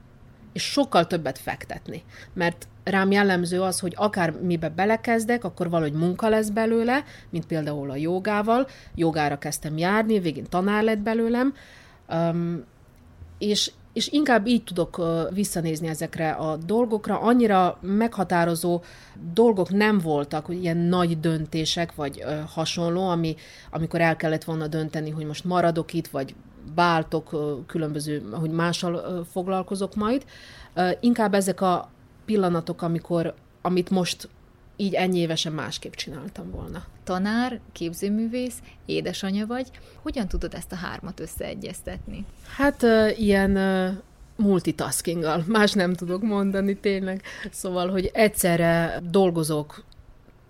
és 0.53 0.63
sokkal 0.63 1.07
többet 1.07 1.37
fektetni. 1.37 2.03
Mert 2.33 2.67
rám 2.83 3.11
jellemző 3.11 3.61
az, 3.61 3.79
hogy 3.79 3.93
akár 3.95 4.31
mibe 4.31 4.69
belekezdek, 4.69 5.43
akkor 5.43 5.69
valahogy 5.69 5.93
munka 5.93 6.29
lesz 6.29 6.49
belőle, 6.49 7.03
mint 7.29 7.45
például 7.45 7.91
a 7.91 7.95
jogával. 7.95 8.67
Jogára 8.95 9.37
kezdtem 9.37 9.77
járni, 9.77 10.19
végén 10.19 10.45
tanár 10.49 10.83
lett 10.83 10.99
belőlem, 10.99 11.53
um, 12.09 12.63
és, 13.37 13.71
és 13.93 14.07
inkább 14.07 14.47
így 14.47 14.63
tudok 14.63 15.01
visszanézni 15.33 15.87
ezekre 15.87 16.31
a 16.31 16.57
dolgokra. 16.57 17.19
Annyira 17.19 17.77
meghatározó 17.81 18.81
dolgok 19.33 19.69
nem 19.69 19.97
voltak, 19.97 20.45
hogy 20.45 20.61
ilyen 20.61 20.77
nagy 20.77 21.19
döntések, 21.19 21.95
vagy 21.95 22.23
hasonló, 22.53 23.09
ami, 23.09 23.35
amikor 23.71 24.01
el 24.01 24.15
kellett 24.15 24.43
volna 24.43 24.67
dönteni, 24.67 25.09
hogy 25.09 25.25
most 25.25 25.43
maradok 25.43 25.93
itt, 25.93 26.07
vagy 26.07 26.35
váltok 26.75 27.29
különböző, 27.67 28.29
hogy 28.31 28.49
mással 28.49 29.25
foglalkozok 29.31 29.95
majd. 29.95 30.25
Inkább 30.99 31.33
ezek 31.33 31.61
a 31.61 31.89
pillanatok, 32.25 32.81
amikor, 32.81 33.33
amit 33.61 33.89
most 33.89 34.29
így 34.75 34.93
ennyi 34.93 35.19
évesen 35.19 35.53
másképp 35.53 35.93
csináltam 35.93 36.51
volna. 36.51 36.83
Tanár, 37.03 37.59
képzőművész, 37.71 38.57
édesanyja 38.85 39.45
vagy. 39.45 39.71
Hogyan 40.01 40.27
tudod 40.27 40.53
ezt 40.53 40.71
a 40.71 40.75
hármat 40.75 41.19
összeegyeztetni? 41.19 42.25
Hát 42.55 42.85
ilyen 43.17 43.57
multitaskinggal, 44.35 45.43
más 45.47 45.71
nem 45.71 45.93
tudok 45.93 46.21
mondani 46.21 46.77
tényleg. 46.77 47.21
Szóval, 47.51 47.89
hogy 47.89 48.09
egyszerre 48.13 49.01
dolgozok 49.09 49.83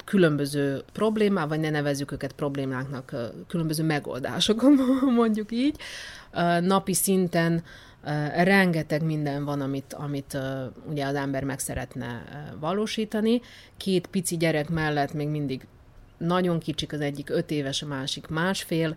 különböző 0.03 0.83
problémá, 0.93 1.45
vagy 1.47 1.59
ne 1.59 1.69
nevezzük 1.69 2.11
őket 2.11 2.33
problémáknak, 2.33 3.15
különböző 3.47 3.83
megoldásokon, 3.83 4.79
mondjuk 5.19 5.51
így. 5.51 5.75
Napi 6.61 6.93
szinten 6.93 7.63
rengeteg 8.35 9.03
minden 9.03 9.45
van, 9.45 9.61
amit, 9.61 9.93
amit 9.93 10.37
ugye 10.89 11.05
az 11.05 11.15
ember 11.15 11.43
meg 11.43 11.59
szeretne 11.59 12.23
valósítani. 12.59 13.41
Két 13.77 14.07
pici 14.07 14.37
gyerek 14.37 14.69
mellett 14.69 15.13
még 15.13 15.27
mindig 15.27 15.67
nagyon 16.17 16.59
kicsik, 16.59 16.93
az 16.93 17.01
egyik 17.01 17.29
öt 17.29 17.51
éves, 17.51 17.81
a 17.81 17.87
másik 17.87 18.27
másfél, 18.27 18.95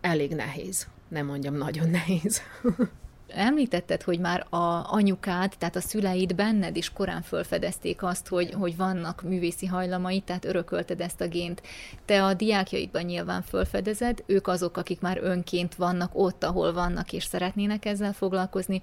elég 0.00 0.34
nehéz. 0.34 0.86
Nem 1.08 1.26
mondjam, 1.26 1.54
nagyon 1.54 1.90
nehéz. 1.90 2.42
Említetted, 3.36 4.02
hogy 4.02 4.18
már 4.18 4.46
a 4.50 4.92
anyukád, 4.92 5.52
tehát 5.58 5.76
a 5.76 5.80
szüleid 5.80 6.34
benned 6.34 6.76
is 6.76 6.92
korán 6.92 7.22
felfedezték 7.22 8.02
azt, 8.02 8.28
hogy, 8.28 8.52
hogy 8.52 8.76
vannak 8.76 9.22
művészi 9.22 9.66
hajlamai, 9.66 10.20
tehát 10.20 10.44
örökölted 10.44 11.00
ezt 11.00 11.20
a 11.20 11.28
gént. 11.28 11.62
Te 12.04 12.24
a 12.24 12.34
diákjaidban 12.34 13.02
nyilván 13.02 13.42
felfedezed, 13.42 14.22
ők 14.26 14.46
azok, 14.46 14.76
akik 14.76 15.00
már 15.00 15.18
önként 15.22 15.74
vannak 15.74 16.10
ott, 16.12 16.44
ahol 16.44 16.72
vannak, 16.72 17.12
és 17.12 17.24
szeretnének 17.24 17.84
ezzel 17.84 18.12
foglalkozni. 18.12 18.82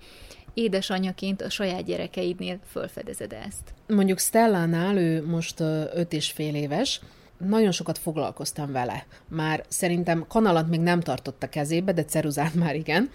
Édesanyaként 0.53 1.41
a 1.41 1.49
saját 1.49 1.83
gyerekeidnél 1.83 2.59
felfedezed 2.65 3.33
ezt. 3.33 3.73
Mondjuk 3.87 4.19
Stellánál, 4.19 4.97
ő 4.97 5.25
most 5.25 5.59
öt 5.93 6.13
és 6.13 6.31
fél 6.31 6.55
éves, 6.55 7.01
nagyon 7.37 7.71
sokat 7.71 7.97
foglalkoztam 7.97 8.71
vele. 8.71 9.05
Már 9.27 9.63
szerintem 9.67 10.25
kanalat 10.27 10.69
még 10.69 10.79
nem 10.79 10.99
tartott 10.99 11.43
a 11.43 11.49
kezébe, 11.49 11.93
de 11.93 12.03
ceruzát 12.03 12.53
már 12.53 12.75
igen 12.75 13.09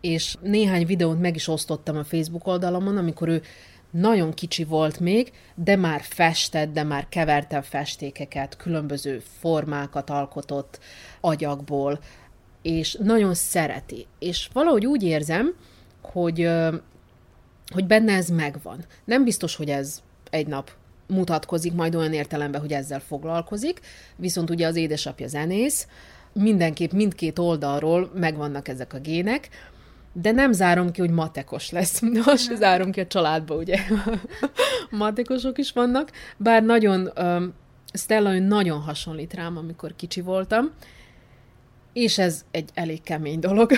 és 0.00 0.36
néhány 0.40 0.86
videót 0.86 1.20
meg 1.20 1.34
is 1.34 1.48
osztottam 1.48 1.96
a 1.96 2.04
Facebook 2.04 2.46
oldalamon, 2.46 2.96
amikor 2.96 3.28
ő 3.28 3.42
nagyon 3.90 4.32
kicsi 4.32 4.64
volt 4.64 5.00
még, 5.00 5.32
de 5.54 5.76
már 5.76 6.00
festett, 6.02 6.72
de 6.72 6.82
már 6.82 7.08
keverte 7.08 7.62
festékeket, 7.62 8.56
különböző 8.56 9.22
formákat 9.38 10.10
alkotott 10.10 10.78
agyagból, 11.20 12.00
és 12.62 12.96
nagyon 13.02 13.34
szereti. 13.34 14.06
És 14.18 14.48
valahogy 14.52 14.86
úgy 14.86 15.02
érzem, 15.02 15.54
hogy, 16.02 16.48
hogy 17.72 17.86
benne 17.86 18.12
ez 18.12 18.28
megvan. 18.28 18.84
Nem 19.04 19.24
biztos, 19.24 19.56
hogy 19.56 19.68
ez 19.68 20.02
egy 20.30 20.46
nap 20.46 20.70
mutatkozik 21.06 21.72
majd 21.72 21.94
olyan 21.94 22.12
értelemben, 22.12 22.60
hogy 22.60 22.72
ezzel 22.72 23.00
foglalkozik, 23.00 23.80
viszont 24.16 24.50
ugye 24.50 24.66
az 24.66 24.76
édesapja 24.76 25.26
zenész, 25.26 25.86
mindenképp 26.32 26.92
mindkét 26.92 27.38
oldalról 27.38 28.10
megvannak 28.14 28.68
ezek 28.68 28.92
a 28.92 28.98
gének, 28.98 29.48
de 30.12 30.30
nem 30.30 30.52
zárom 30.52 30.90
ki, 30.90 31.00
hogy 31.00 31.10
matekos 31.10 31.70
lesz. 31.70 32.00
Se 32.46 32.54
zárom 32.54 32.90
ki 32.90 33.00
a 33.00 33.06
családba, 33.06 33.54
ugye. 33.54 33.76
Matekosok 34.90 35.58
is 35.58 35.72
vannak, 35.72 36.10
bár 36.36 36.62
nagyon, 36.62 37.10
um, 37.18 37.54
Stella 37.92 38.38
nagyon 38.38 38.80
hasonlít 38.80 39.34
rám, 39.34 39.56
amikor 39.56 39.96
kicsi 39.96 40.20
voltam, 40.20 40.70
és 41.92 42.18
ez 42.18 42.44
egy 42.50 42.70
elég 42.74 43.02
kemény 43.02 43.38
dolog. 43.40 43.70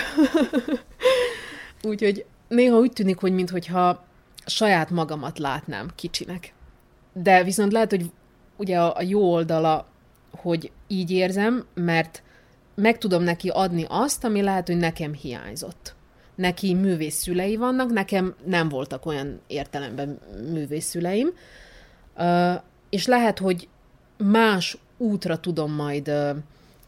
Úgyhogy 1.83 2.25
néha 2.47 2.77
úgy 2.77 2.91
tűnik, 2.91 3.19
hogy 3.19 3.33
mintha 3.33 4.05
saját 4.45 4.89
magamat 4.89 5.39
látnám 5.39 5.89
kicsinek. 5.95 6.53
De 7.13 7.43
viszont 7.43 7.71
lehet, 7.71 7.89
hogy 7.89 8.11
ugye 8.57 8.79
a, 8.79 8.97
a 8.97 9.01
jó 9.01 9.33
oldala, 9.33 9.87
hogy 10.31 10.71
így 10.87 11.11
érzem, 11.11 11.65
mert 11.73 12.23
meg 12.75 12.97
tudom 12.97 13.23
neki 13.23 13.49
adni 13.49 13.85
azt, 13.89 14.23
ami 14.23 14.41
lehet, 14.41 14.67
hogy 14.67 14.77
nekem 14.77 15.13
hiányzott 15.13 15.95
neki 16.35 16.73
művész 16.73 17.15
szülei 17.15 17.55
vannak, 17.55 17.91
nekem 17.91 18.35
nem 18.45 18.69
voltak 18.69 19.05
olyan 19.05 19.39
értelemben 19.47 20.19
művész 20.51 20.85
szüleim, 20.85 21.29
és 22.89 23.05
lehet, 23.05 23.39
hogy 23.39 23.67
más 24.17 24.77
útra 24.97 25.39
tudom 25.39 25.71
majd 25.71 26.11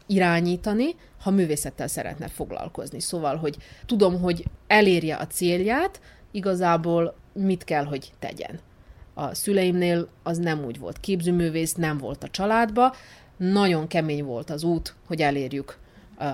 irányítani, 0.06 0.94
ha 1.20 1.30
művészettel 1.30 1.86
szeretne 1.86 2.28
foglalkozni. 2.28 3.00
Szóval, 3.00 3.36
hogy 3.36 3.56
tudom, 3.86 4.20
hogy 4.20 4.44
elérje 4.66 5.16
a 5.16 5.26
célját, 5.26 6.00
igazából 6.30 7.14
mit 7.32 7.64
kell, 7.64 7.84
hogy 7.84 8.12
tegyen. 8.18 8.60
A 9.14 9.34
szüleimnél 9.34 10.08
az 10.22 10.38
nem 10.38 10.64
úgy 10.64 10.78
volt. 10.78 11.00
Képzőművész 11.00 11.74
nem 11.74 11.98
volt 11.98 12.24
a 12.24 12.28
családba, 12.28 12.94
nagyon 13.36 13.86
kemény 13.86 14.24
volt 14.24 14.50
az 14.50 14.62
út, 14.62 14.94
hogy 15.06 15.22
elérjük 15.22 15.78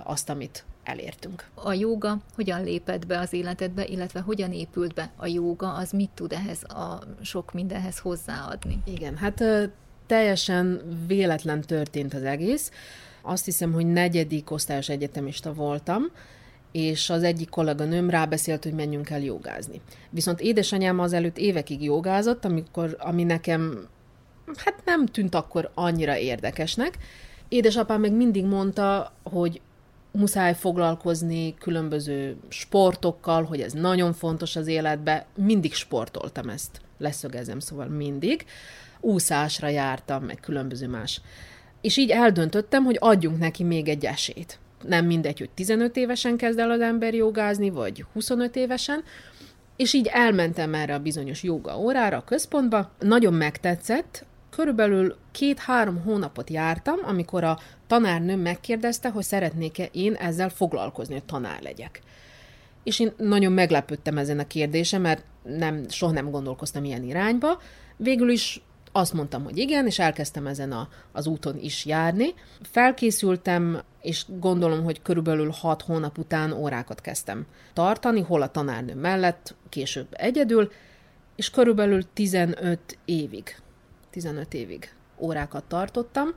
azt, 0.04 0.30
amit 0.30 0.64
elértünk. 0.84 1.44
A 1.54 1.72
jóga 1.72 2.18
hogyan 2.34 2.64
lépett 2.64 3.06
be 3.06 3.18
az 3.18 3.32
életedbe, 3.32 3.86
illetve 3.86 4.20
hogyan 4.20 4.52
épült 4.52 4.94
be 4.94 5.12
a 5.16 5.26
jóga, 5.26 5.72
az 5.72 5.90
mit 5.90 6.10
tud 6.14 6.32
ehhez 6.32 6.62
a 6.62 7.02
sok 7.22 7.52
mindenhez 7.52 7.98
hozzáadni? 7.98 8.82
Igen, 8.84 9.16
hát 9.16 9.44
teljesen 10.06 10.80
véletlen 11.06 11.60
történt 11.60 12.14
az 12.14 12.22
egész. 12.22 12.70
Azt 13.22 13.44
hiszem, 13.44 13.72
hogy 13.72 13.86
negyedik 13.86 14.50
osztályos 14.50 14.88
egyetemista 14.88 15.52
voltam, 15.52 16.02
és 16.72 17.10
az 17.10 17.22
egyik 17.22 17.48
kolléganőm 17.48 18.10
rábeszélt, 18.10 18.62
hogy 18.64 18.72
menjünk 18.72 19.10
el 19.10 19.20
jogázni. 19.20 19.80
Viszont 20.10 20.40
édesanyám 20.40 20.98
az 20.98 21.12
előtt 21.12 21.38
évekig 21.38 21.82
jogázott, 21.82 22.44
amikor, 22.44 22.96
ami 22.98 23.24
nekem 23.24 23.88
hát 24.56 24.82
nem 24.84 25.06
tűnt 25.06 25.34
akkor 25.34 25.70
annyira 25.74 26.16
érdekesnek. 26.16 26.98
Édesapám 27.48 28.00
meg 28.00 28.12
mindig 28.12 28.44
mondta, 28.44 29.12
hogy 29.22 29.60
muszáj 30.12 30.54
foglalkozni 30.54 31.54
különböző 31.54 32.36
sportokkal, 32.48 33.44
hogy 33.44 33.60
ez 33.60 33.72
nagyon 33.72 34.12
fontos 34.12 34.56
az 34.56 34.66
életbe. 34.66 35.26
Mindig 35.34 35.74
sportoltam 35.74 36.48
ezt, 36.48 36.80
leszögezem, 36.98 37.58
szóval 37.58 37.86
mindig. 37.86 38.44
Úszásra 39.00 39.68
jártam, 39.68 40.24
meg 40.24 40.38
különböző 40.40 40.88
más. 40.88 41.20
És 41.80 41.96
így 41.96 42.10
eldöntöttem, 42.10 42.84
hogy 42.84 42.96
adjunk 43.00 43.38
neki 43.38 43.64
még 43.64 43.88
egy 43.88 44.04
esélyt. 44.04 44.58
Nem 44.82 45.06
mindegy, 45.06 45.38
hogy 45.38 45.50
15 45.50 45.96
évesen 45.96 46.36
kezd 46.36 46.58
el 46.58 46.70
az 46.70 46.80
ember 46.80 47.14
jogázni, 47.14 47.70
vagy 47.70 48.04
25 48.12 48.56
évesen, 48.56 49.02
és 49.76 49.92
így 49.92 50.06
elmentem 50.06 50.74
erre 50.74 50.94
a 50.94 50.98
bizonyos 50.98 51.42
joga 51.42 51.78
órára 51.78 52.16
a 52.16 52.24
központba. 52.24 52.90
Nagyon 52.98 53.34
megtetszett, 53.34 54.26
Körülbelül 54.56 55.16
két-három 55.30 56.02
hónapot 56.04 56.50
jártam, 56.50 56.98
amikor 57.02 57.44
a 57.44 57.58
tanárnőm 57.92 58.40
megkérdezte, 58.40 59.10
hogy 59.10 59.24
szeretnék-e 59.24 59.88
én 59.92 60.14
ezzel 60.14 60.48
foglalkozni, 60.48 61.14
hogy 61.14 61.24
tanár 61.24 61.62
legyek. 61.62 62.00
És 62.82 63.00
én 63.00 63.12
nagyon 63.16 63.52
meglepődtem 63.52 64.18
ezen 64.18 64.38
a 64.38 64.46
kérdésen, 64.46 65.00
mert 65.00 65.24
nem, 65.42 65.88
soha 65.88 66.12
nem 66.12 66.30
gondolkoztam 66.30 66.84
ilyen 66.84 67.02
irányba. 67.02 67.60
Végül 67.96 68.30
is 68.30 68.62
azt 68.92 69.12
mondtam, 69.12 69.44
hogy 69.44 69.58
igen, 69.58 69.86
és 69.86 69.98
elkezdtem 69.98 70.46
ezen 70.46 70.72
a, 70.72 70.88
az 71.12 71.26
úton 71.26 71.58
is 71.58 71.84
járni. 71.84 72.34
Felkészültem, 72.62 73.82
és 74.00 74.24
gondolom, 74.38 74.84
hogy 74.84 75.02
körülbelül 75.02 75.50
hat 75.50 75.82
hónap 75.82 76.18
után 76.18 76.52
órákat 76.52 77.00
kezdtem 77.00 77.46
tartani, 77.72 78.20
hol 78.20 78.42
a 78.42 78.50
tanárnő 78.50 78.94
mellett, 78.94 79.54
később 79.68 80.06
egyedül, 80.10 80.70
és 81.36 81.50
körülbelül 81.50 82.12
15 82.12 82.98
évig 83.04 83.56
15 84.10 84.54
évig 84.54 84.94
órákat 85.18 85.64
tartottam. 85.64 86.28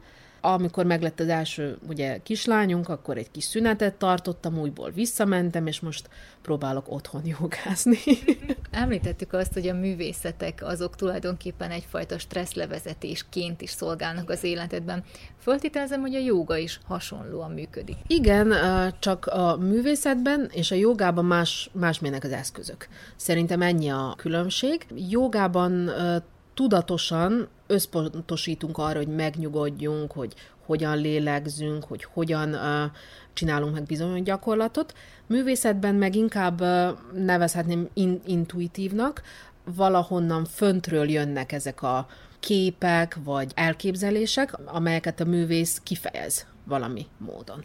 Amikor 0.53 0.86
meglett 0.86 1.19
az 1.19 1.27
első 1.27 1.77
ugye, 1.88 2.17
kislányunk, 2.23 2.89
akkor 2.89 3.17
egy 3.17 3.31
kis 3.31 3.43
szünetet 3.43 3.93
tartottam, 3.93 4.60
újból 4.60 4.91
visszamentem, 4.91 5.67
és 5.67 5.79
most 5.79 6.10
próbálok 6.41 6.91
otthon 6.91 7.21
jogázni. 7.25 7.97
Említettük 8.71 9.34
azt, 9.34 9.53
hogy 9.53 9.67
a 9.67 9.73
művészetek 9.73 10.63
azok 10.63 10.95
tulajdonképpen 10.95 11.71
egyfajta 11.71 12.17
stresszlevezetésként 12.17 13.62
is 13.62 13.69
szolgálnak 13.69 14.29
az 14.29 14.43
életedben. 14.43 15.03
Föltételezem, 15.39 16.01
hogy 16.01 16.15
a 16.15 16.19
joga 16.19 16.58
is 16.58 16.79
hasonlóan 16.86 17.51
működik. 17.51 17.97
Igen, 18.08 18.53
csak 18.99 19.25
a 19.25 19.58
művészetben 19.58 20.49
és 20.51 20.71
a 20.71 20.75
jogában 20.75 21.25
más, 21.25 21.69
más 21.73 21.99
az 22.21 22.31
eszközök. 22.31 22.88
Szerintem 23.15 23.62
ennyi 23.62 23.89
a 23.89 24.13
különbség. 24.17 24.86
Jogában 25.10 25.91
tudatosan 26.53 27.47
összpontosítunk 27.67 28.78
arra, 28.78 28.97
hogy 28.97 29.15
megnyugodjunk, 29.15 30.12
hogy 30.12 30.34
hogyan 30.65 30.97
lélegzünk, 30.97 31.84
hogy 31.84 32.04
hogyan 32.04 32.54
uh, 32.54 32.91
csinálunk 33.34 33.73
meg 33.73 33.84
bizonyos 33.84 34.21
gyakorlatot. 34.21 34.93
Művészetben 35.28 35.95
meg 35.95 36.15
inkább 36.15 36.62
uh, 36.62 36.88
nevezhetném 37.13 37.89
in- 37.93 38.28
intuitívnak, 38.28 39.21
valahonnan 39.75 40.45
föntről 40.45 41.10
jönnek 41.10 41.51
ezek 41.51 41.82
a 41.82 42.08
képek 42.39 43.17
vagy 43.23 43.51
elképzelések, 43.56 44.54
amelyeket 44.65 45.19
a 45.19 45.25
művész 45.25 45.82
kifejez 45.84 46.45
valami 46.63 47.06
módon. 47.17 47.63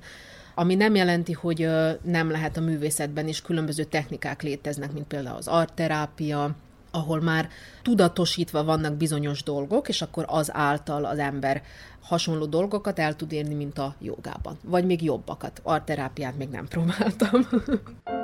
Ami 0.55 0.75
nem 0.75 0.95
jelenti, 0.95 1.33
hogy 1.33 1.65
uh, 1.65 1.91
nem 2.03 2.31
lehet 2.31 2.57
a 2.57 2.61
művészetben 2.61 3.29
is 3.29 3.43
különböző 3.43 3.85
technikák 3.85 4.43
léteznek, 4.43 4.93
mint 4.93 5.07
például 5.07 5.37
az 5.37 5.49
artterápia, 5.49 6.55
ahol 6.91 7.21
már 7.21 7.49
tudatosítva 7.83 8.65
vannak 8.65 8.95
bizonyos 8.95 9.43
dolgok, 9.43 9.89
és 9.89 10.03
akkor 10.03 10.25
az 10.29 10.55
által 10.55 11.05
az 11.05 11.19
ember 11.19 11.63
hasonló 12.03 12.47
dolgokat 12.47 12.99
el 12.99 13.17
tud 13.17 13.33
érni, 13.33 13.55
mint 13.55 13.79
a 13.79 13.95
jogában. 13.99 14.59
Vagy 14.63 14.85
még 14.85 15.03
jobbakat. 15.03 15.61
Arterápiát 15.63 16.37
még 16.37 16.49
nem 16.49 16.69
próbáltam. 16.69 17.49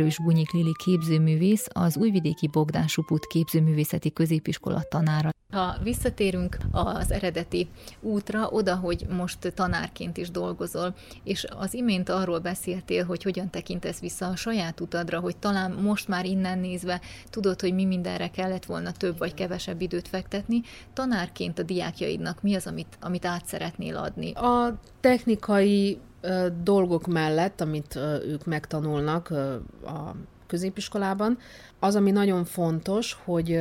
Erős 0.00 0.18
Bunyik 0.18 0.50
Lili 0.50 0.72
képzőművész, 0.84 1.66
az 1.72 1.96
Újvidéki 1.96 2.48
Bogdán 2.48 2.86
Suput 2.86 3.26
képzőművészeti 3.26 4.12
középiskola 4.12 4.82
tanára. 4.88 5.30
Ha 5.50 5.76
visszatérünk 5.82 6.56
az 6.70 7.12
eredeti 7.12 7.68
útra, 8.00 8.48
oda, 8.48 8.74
hogy 8.74 9.06
most 9.16 9.52
tanárként 9.54 10.16
is 10.16 10.30
dolgozol, 10.30 10.94
és 11.24 11.46
az 11.58 11.74
imént 11.74 12.08
arról 12.08 12.38
beszéltél, 12.38 13.04
hogy 13.04 13.22
hogyan 13.22 13.50
tekintesz 13.50 14.00
vissza 14.00 14.26
a 14.26 14.36
saját 14.36 14.80
utadra, 14.80 15.20
hogy 15.20 15.36
talán 15.36 15.72
most 15.72 16.08
már 16.08 16.24
innen 16.24 16.58
nézve 16.58 17.00
tudod, 17.30 17.60
hogy 17.60 17.74
mi 17.74 17.84
mindenre 17.84 18.28
kellett 18.28 18.64
volna 18.64 18.92
több 18.92 19.18
vagy 19.18 19.34
kevesebb 19.34 19.80
időt 19.80 20.08
fektetni. 20.08 20.60
Tanárként 20.92 21.58
a 21.58 21.62
diákjaidnak 21.62 22.42
mi 22.42 22.54
az, 22.54 22.66
amit, 22.66 22.98
amit 23.00 23.24
át 23.24 23.46
szeretnél 23.46 23.96
adni? 23.96 24.32
A 24.32 24.78
technikai 25.00 25.98
ö, 26.20 26.46
dolgok 26.62 27.06
mellett, 27.06 27.60
amit 27.60 27.94
ö, 27.94 28.22
ők 28.24 28.44
megtanulnak 28.44 29.30
ö, 29.30 29.54
a 29.84 30.14
középiskolában, 30.46 31.38
az, 31.78 31.94
ami 31.94 32.10
nagyon 32.10 32.44
fontos, 32.44 33.18
hogy 33.24 33.60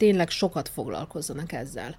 tényleg 0.00 0.30
sokat 0.30 0.68
foglalkozzanak 0.68 1.52
ezzel. 1.52 1.96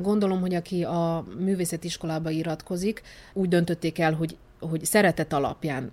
Gondolom, 0.00 0.40
hogy 0.40 0.54
aki 0.54 0.84
a 0.84 1.24
művészetiskolába 1.38 2.30
iratkozik, 2.30 3.02
úgy 3.32 3.48
döntötték 3.48 3.98
el, 3.98 4.14
hogy 4.14 4.36
hogy 4.60 4.84
szeretet 4.84 5.32
alapján 5.32 5.90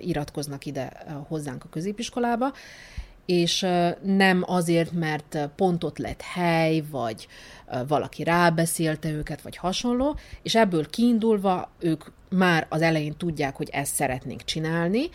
iratkoznak 0.00 0.66
ide 0.66 1.04
hozzánk 1.28 1.64
a 1.64 1.68
középiskolába, 1.68 2.52
és 3.26 3.66
nem 4.02 4.42
azért, 4.46 4.92
mert 4.92 5.48
pontot 5.56 5.98
lett 5.98 6.20
hely, 6.20 6.82
vagy 6.90 7.26
valaki 7.86 8.22
rábeszélte 8.22 9.10
őket, 9.10 9.42
vagy 9.42 9.56
hasonló, 9.56 10.16
és 10.42 10.54
ebből 10.54 10.90
kiindulva 10.90 11.70
ők 11.78 12.04
már 12.28 12.66
az 12.68 12.82
elején 12.82 13.16
tudják, 13.16 13.56
hogy 13.56 13.68
ezt 13.72 13.94
szeretnénk 13.94 14.44
csinálni, 14.44 15.08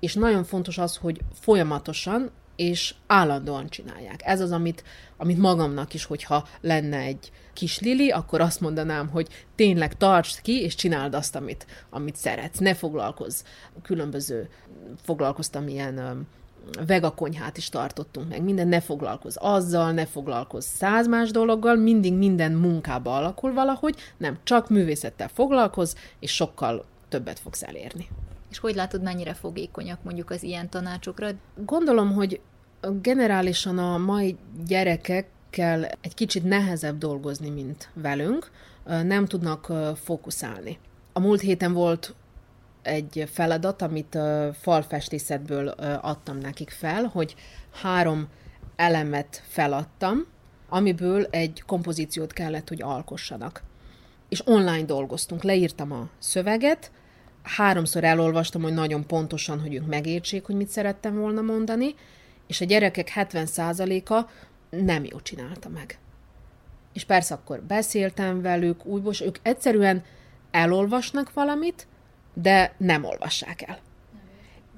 és 0.00 0.14
nagyon 0.14 0.44
fontos 0.44 0.78
az, 0.78 0.96
hogy 0.96 1.20
folyamatosan 1.40 2.30
és 2.56 2.94
állandóan 3.06 3.68
csinálják. 3.68 4.20
Ez 4.24 4.40
az, 4.40 4.50
amit, 4.50 4.84
amit 5.16 5.38
magamnak 5.38 5.94
is, 5.94 6.04
hogyha 6.04 6.48
lenne 6.60 6.98
egy 6.98 7.32
kis 7.52 7.80
Lili, 7.80 8.10
akkor 8.10 8.40
azt 8.40 8.60
mondanám, 8.60 9.08
hogy 9.08 9.28
tényleg 9.54 9.96
tartsd 9.96 10.40
ki, 10.40 10.62
és 10.62 10.74
csináld 10.74 11.14
azt, 11.14 11.36
amit, 11.36 11.66
amit 11.90 12.16
szeretsz. 12.16 12.58
Ne 12.58 12.74
foglalkozz. 12.74 13.42
Különböző 13.82 14.48
foglalkoztam 15.02 15.68
ilyen 15.68 16.26
vegakonyhát 16.86 17.56
is 17.56 17.68
tartottunk 17.68 18.28
meg, 18.28 18.42
minden 18.42 18.68
ne 18.68 18.80
foglalkozz 18.80 19.36
azzal, 19.40 19.92
ne 19.92 20.06
foglalkozz 20.06 20.66
száz 20.66 21.08
más 21.08 21.30
dologgal, 21.30 21.76
mindig 21.76 22.12
minden 22.14 22.52
munkába 22.52 23.16
alakul 23.16 23.52
valahogy, 23.52 23.96
nem, 24.16 24.38
csak 24.42 24.68
művészettel 24.68 25.28
foglalkozz, 25.28 25.94
és 26.18 26.34
sokkal 26.34 26.84
többet 27.08 27.38
fogsz 27.38 27.62
elérni. 27.62 28.08
És 28.54 28.60
hogy 28.60 28.74
látod, 28.74 29.02
mennyire 29.02 29.34
fogékonyak 29.34 30.02
mondjuk 30.02 30.30
az 30.30 30.42
ilyen 30.42 30.70
tanácsokra? 30.70 31.28
Gondolom, 31.56 32.12
hogy 32.12 32.40
generálisan 33.02 33.78
a 33.78 33.98
mai 33.98 34.36
gyerekekkel 34.66 35.84
egy 36.00 36.14
kicsit 36.14 36.44
nehezebb 36.44 36.98
dolgozni, 36.98 37.50
mint 37.50 37.90
velünk. 37.94 38.50
Nem 38.84 39.26
tudnak 39.26 39.72
fókuszálni. 40.02 40.78
A 41.12 41.20
múlt 41.20 41.40
héten 41.40 41.72
volt 41.72 42.14
egy 42.82 43.28
feladat, 43.32 43.82
amit 43.82 44.18
falfestészetből 44.60 45.68
adtam 46.00 46.38
nekik 46.38 46.70
fel, 46.70 47.04
hogy 47.04 47.34
három 47.82 48.28
elemet 48.76 49.42
feladtam, 49.46 50.26
amiből 50.68 51.24
egy 51.30 51.62
kompozíciót 51.66 52.32
kellett, 52.32 52.68
hogy 52.68 52.82
alkossanak. 52.82 53.62
És 54.28 54.46
online 54.46 54.84
dolgoztunk, 54.84 55.42
leírtam 55.42 55.92
a 55.92 56.08
szöveget, 56.18 56.90
háromszor 57.44 58.04
elolvastam, 58.04 58.62
hogy 58.62 58.72
nagyon 58.74 59.06
pontosan, 59.06 59.60
hogy 59.60 59.74
ők 59.74 59.86
megértsék, 59.86 60.44
hogy 60.44 60.54
mit 60.54 60.68
szerettem 60.68 61.16
volna 61.16 61.40
mondani, 61.40 61.94
és 62.46 62.60
a 62.60 62.64
gyerekek 62.64 63.12
70%-a 63.14 64.30
nem 64.70 65.04
jól 65.04 65.22
csinálta 65.22 65.68
meg. 65.68 65.98
És 66.92 67.04
persze 67.04 67.34
akkor 67.34 67.62
beszéltem 67.62 68.42
velük, 68.42 68.86
újból, 68.86 69.12
ők 69.24 69.36
egyszerűen 69.42 70.02
elolvasnak 70.50 71.32
valamit, 71.32 71.86
de 72.34 72.74
nem 72.76 73.04
olvassák 73.04 73.62
el. 73.62 73.78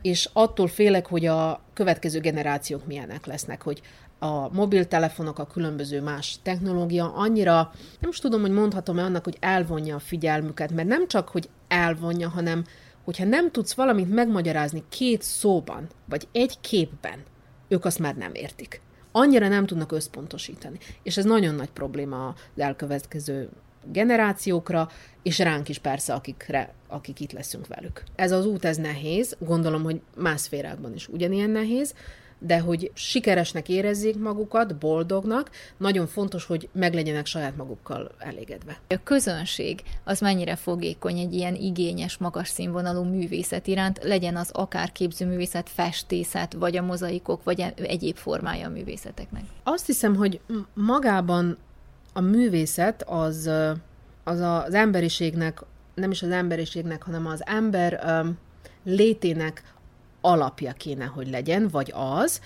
És 0.02 0.28
attól 0.32 0.68
félek, 0.68 1.06
hogy 1.06 1.26
a 1.26 1.60
következő 1.72 2.20
generációk 2.20 2.86
milyenek 2.86 3.26
lesznek, 3.26 3.62
hogy 3.62 3.80
a 4.18 4.52
mobiltelefonok, 4.52 5.38
a 5.38 5.46
különböző 5.46 6.02
más 6.02 6.38
technológia 6.42 7.14
annyira, 7.14 7.72
nem 8.00 8.10
is 8.10 8.18
tudom, 8.18 8.40
hogy 8.40 8.50
mondhatom-e 8.50 9.02
annak, 9.02 9.24
hogy 9.24 9.36
elvonja 9.40 9.94
a 9.94 9.98
figyelmüket, 9.98 10.72
mert 10.72 10.88
nem 10.88 11.08
csak, 11.08 11.28
hogy 11.28 11.48
elvonja, 11.68 12.28
hanem 12.28 12.64
hogyha 13.04 13.24
nem 13.24 13.50
tudsz 13.50 13.74
valamit 13.74 14.14
megmagyarázni 14.14 14.82
két 14.88 15.22
szóban, 15.22 15.86
vagy 16.08 16.28
egy 16.32 16.60
képben, 16.60 17.18
ők 17.68 17.84
azt 17.84 17.98
már 17.98 18.16
nem 18.16 18.34
értik. 18.34 18.80
Annyira 19.12 19.48
nem 19.48 19.66
tudnak 19.66 19.92
összpontosítani. 19.92 20.78
És 21.02 21.16
ez 21.16 21.24
nagyon 21.24 21.54
nagy 21.54 21.70
probléma 21.70 22.26
az 22.28 22.62
elkövetkező 22.62 23.48
generációkra, 23.92 24.88
és 25.22 25.38
ránk 25.38 25.68
is 25.68 25.78
persze, 25.78 26.14
akikre, 26.14 26.74
akik 26.88 27.20
itt 27.20 27.32
leszünk 27.32 27.66
velük. 27.66 28.02
Ez 28.14 28.32
az 28.32 28.46
út, 28.46 28.64
ez 28.64 28.76
nehéz, 28.76 29.36
gondolom, 29.38 29.82
hogy 29.82 30.00
más 30.16 30.40
szférákban 30.40 30.94
is 30.94 31.08
ugyanilyen 31.08 31.50
nehéz, 31.50 31.94
de 32.38 32.60
hogy 32.60 32.90
sikeresnek 32.94 33.68
érezzék 33.68 34.18
magukat, 34.18 34.76
boldognak, 34.76 35.50
nagyon 35.76 36.06
fontos, 36.06 36.44
hogy 36.44 36.68
meglegyenek 36.72 37.26
saját 37.26 37.56
magukkal 37.56 38.10
elégedve. 38.18 38.78
A 38.88 39.00
közönség 39.02 39.82
az 40.04 40.20
mennyire 40.20 40.56
fogékony 40.56 41.18
egy 41.18 41.34
ilyen 41.34 41.54
igényes, 41.54 42.16
magas 42.16 42.48
színvonalú 42.48 43.02
művészet 43.02 43.66
iránt, 43.66 44.02
legyen 44.02 44.36
az 44.36 44.50
akár 44.52 44.92
képzőművészet, 44.92 45.68
festészet, 45.68 46.52
vagy 46.52 46.76
a 46.76 46.82
mozaikok, 46.82 47.44
vagy 47.44 47.60
e- 47.60 47.74
egyéb 47.76 48.16
formája 48.16 48.66
a 48.66 48.70
művészeteknek? 48.70 49.42
Azt 49.62 49.86
hiszem, 49.86 50.14
hogy 50.14 50.40
magában 50.74 51.56
a 52.12 52.20
művészet 52.20 53.02
az, 53.02 53.50
az 54.24 54.40
az 54.40 54.74
emberiségnek, 54.74 55.62
nem 55.94 56.10
is 56.10 56.22
az 56.22 56.30
emberiségnek, 56.30 57.02
hanem 57.02 57.26
az 57.26 57.42
ember 57.46 58.00
létének 58.84 59.62
alapja 60.26 60.72
kéne, 60.72 61.04
hogy 61.04 61.30
legyen, 61.30 61.68
vagy 61.68 61.92
az, 61.94 62.40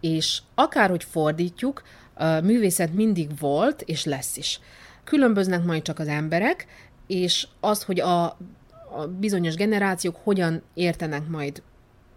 és 0.00 0.42
akárhogy 0.54 1.04
fordítjuk, 1.04 1.82
a 2.14 2.24
művészet 2.24 2.92
mindig 2.92 3.38
volt, 3.38 3.82
és 3.82 4.04
lesz 4.04 4.36
is. 4.36 4.60
Különböznek 5.04 5.64
majd 5.64 5.82
csak 5.82 5.98
az 5.98 6.08
emberek, 6.08 6.66
és 7.06 7.46
az, 7.60 7.82
hogy 7.82 8.00
a, 8.00 8.24
a 8.24 9.06
bizonyos 9.18 9.54
generációk 9.54 10.16
hogyan 10.22 10.62
értenek 10.74 11.28
majd 11.28 11.62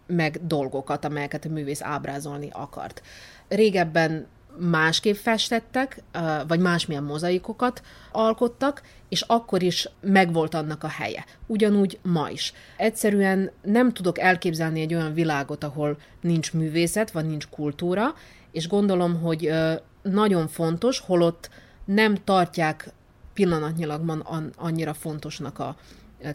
meg 0.07 0.39
dolgokat, 0.47 1.05
amelyeket 1.05 1.45
a 1.45 1.49
művész 1.49 1.81
ábrázolni 1.81 2.49
akart. 2.51 3.01
Régebben 3.47 4.27
másképp 4.59 5.15
festettek, 5.15 6.03
vagy 6.47 6.59
másmilyen 6.59 7.03
mozaikokat 7.03 7.81
alkottak, 8.11 8.81
és 9.09 9.21
akkor 9.21 9.61
is 9.63 9.89
megvolt 10.01 10.53
annak 10.53 10.83
a 10.83 10.87
helye. 10.87 11.25
Ugyanúgy 11.45 11.99
ma 12.01 12.29
is. 12.29 12.53
Egyszerűen 12.77 13.51
nem 13.61 13.93
tudok 13.93 14.19
elképzelni 14.19 14.81
egy 14.81 14.93
olyan 14.93 15.13
világot, 15.13 15.63
ahol 15.63 15.97
nincs 16.21 16.53
művészet, 16.53 17.11
vagy 17.11 17.25
nincs 17.25 17.47
kultúra, 17.47 18.13
és 18.51 18.67
gondolom, 18.67 19.21
hogy 19.21 19.53
nagyon 20.01 20.47
fontos, 20.47 20.99
holott 20.99 21.49
nem 21.85 22.15
tartják 22.15 22.91
pillanatnyilag 23.33 24.25
annyira 24.55 24.93
fontosnak 24.93 25.59
a 25.59 25.75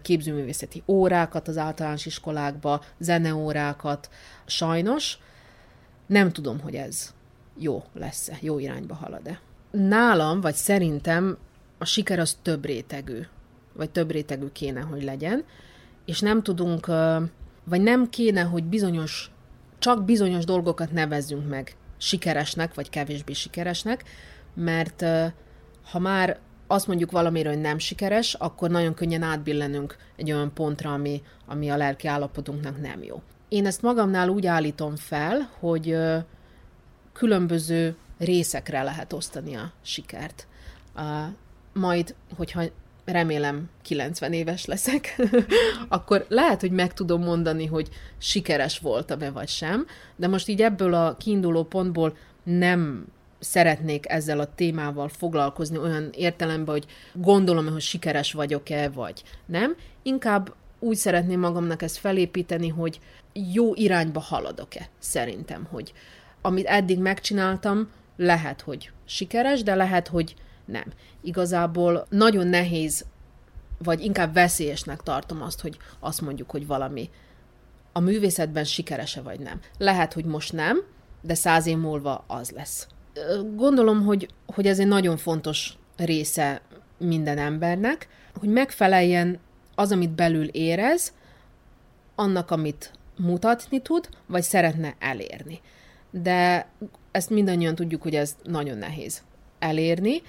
képzőművészeti 0.03 0.83
órákat 0.87 1.49
az 1.49 1.59
általános 1.59 2.07
iskolákba, 2.07 2.83
zeneórákat. 2.99 4.11
Sajnos 4.47 5.19
nem 6.07 6.33
tudom, 6.33 6.61
hogy 6.61 6.75
ez 6.75 7.15
jó 7.59 7.83
lesz-e, 7.95 8.37
jó 8.41 8.59
irányba 8.59 8.95
halad-e. 8.95 9.41
Nálam, 9.71 10.41
vagy 10.41 10.55
szerintem 10.55 11.37
a 11.79 11.85
siker 11.85 12.19
az 12.19 12.39
több 12.43 12.65
rétegű, 12.65 13.21
vagy 13.73 13.91
több 13.91 14.11
rétegű 14.11 14.47
kéne, 14.53 14.81
hogy 14.81 15.03
legyen, 15.03 15.45
és 16.05 16.21
nem 16.21 16.43
tudunk, 16.43 16.87
vagy 17.65 17.81
nem 17.81 18.11
kéne, 18.11 18.43
hogy 18.43 18.65
bizonyos, 18.65 19.31
csak 19.79 20.05
bizonyos 20.05 20.45
dolgokat 20.45 20.93
nevezzünk 20.93 21.49
meg 21.49 21.77
sikeresnek, 21.97 22.75
vagy 22.75 22.91
kevésbé 22.91 23.33
sikeresnek, 23.33 24.05
mert 24.55 25.05
ha 25.91 25.99
már 25.99 26.39
azt 26.67 26.87
mondjuk 26.87 27.11
valamiről, 27.11 27.53
hogy 27.53 27.63
nem 27.63 27.79
sikeres, 27.79 28.35
akkor 28.35 28.71
nagyon 28.71 28.95
könnyen 28.95 29.23
átbillenünk 29.23 29.97
egy 30.17 30.33
olyan 30.33 30.53
pontra, 30.55 30.93
ami, 30.93 31.23
ami 31.47 31.69
a 31.69 31.77
lelki 31.77 32.09
állapotunknak 32.09 32.81
nem 32.81 33.03
jó. 33.03 33.23
Én 33.49 33.67
ezt 33.67 33.83
magamnál 33.83 34.29
úgy 34.29 34.47
állítom 34.47 34.97
fel, 34.97 35.51
hogy 35.59 35.97
különböző 37.13 37.97
részekre 38.19 38.83
lehet 38.83 39.13
osztani 39.13 39.55
a 39.55 39.73
sikert. 39.83 40.47
Uh, 40.97 41.03
majd, 41.73 42.15
hogyha 42.37 42.63
remélem 43.05 43.69
90 43.83 44.33
éves 44.33 44.65
leszek, 44.65 45.21
akkor 45.89 46.25
lehet, 46.29 46.61
hogy 46.61 46.71
meg 46.71 46.95
tudom 46.95 47.23
mondani, 47.23 47.67
hogy 47.67 47.89
sikeres 48.19 48.79
voltam-e 48.79 49.31
vagy 49.31 49.49
sem, 49.49 49.87
de 50.17 50.29
most 50.29 50.49
így 50.49 50.63
ebből 50.63 50.95
a 50.95 51.17
kiinduló 51.17 51.65
pontból 51.65 52.17
nem 52.43 53.07
szeretnék 53.39 54.09
ezzel 54.09 54.41
a 54.41 54.55
témával 54.55 55.09
foglalkozni 55.09 55.79
olyan 55.79 56.11
értelemben, 56.15 56.75
hogy 56.75 56.87
gondolom 57.15 57.69
hogy 57.69 57.81
sikeres 57.81 58.33
vagyok-e, 58.33 58.89
vagy 58.89 59.23
nem. 59.47 59.77
Inkább 60.03 60.55
úgy 60.79 60.97
szeretném 60.97 61.41
magamnak 61.41 61.83
ezt 61.83 61.97
felépíteni, 61.97 62.69
hogy 62.69 63.01
jó 63.53 63.75
irányba 63.75 64.21
haladok-e, 64.21 64.89
szerintem, 64.99 65.67
hogy 65.71 65.93
amit 66.43 66.67
eddig 66.67 66.99
megcsináltam, 66.99 67.91
lehet, 68.17 68.61
hogy 68.61 68.91
sikeres, 69.05 69.63
de 69.63 69.75
lehet, 69.75 70.09
hogy 70.09 70.35
nem. 70.65 70.85
Igazából 71.21 72.07
nagyon 72.09 72.47
nehéz, 72.47 73.05
vagy 73.79 74.01
inkább 74.01 74.35
veszélyesnek 74.35 75.01
tartom 75.01 75.43
azt, 75.43 75.61
hogy 75.61 75.77
azt 76.01 76.21
mondjuk, 76.21 76.51
hogy 76.51 76.67
valami 76.67 77.11
a 77.93 78.01
művészetben 78.01 78.65
sikerese 78.65 79.21
vagy 79.21 79.41
nem. 79.41 79.61
Lehet, 79.79 80.13
hogy 80.13 80.25
most 80.25 80.53
nem, 80.53 80.83
de 81.21 81.35
száz 81.35 81.67
év 81.67 81.79
múlva 81.79 82.25
az 82.27 82.51
lesz. 82.51 82.87
Gondolom, 83.55 84.03
hogy, 84.03 84.29
hogy 84.47 84.67
ez 84.67 84.79
egy 84.79 84.87
nagyon 84.87 85.17
fontos 85.17 85.77
része 85.97 86.61
minden 86.99 87.39
embernek, 87.39 88.09
hogy 88.39 88.49
megfeleljen 88.49 89.39
az, 89.75 89.93
amit 89.93 90.11
belül 90.11 90.45
érez, 90.45 91.13
annak, 92.15 92.51
amit 92.51 92.93
mutatni 93.17 93.81
tud, 93.81 94.09
vagy 94.27 94.43
szeretne 94.43 94.95
elérni. 94.99 95.61
De 96.13 96.69
ezt 97.11 97.31
mindannyian 97.31 97.75
tudjuk, 97.75 98.03
hogy 98.03 98.15
ez 98.15 98.37
nagyon 98.43 98.79
nehéz 98.79 99.23
elérni, 99.59 100.23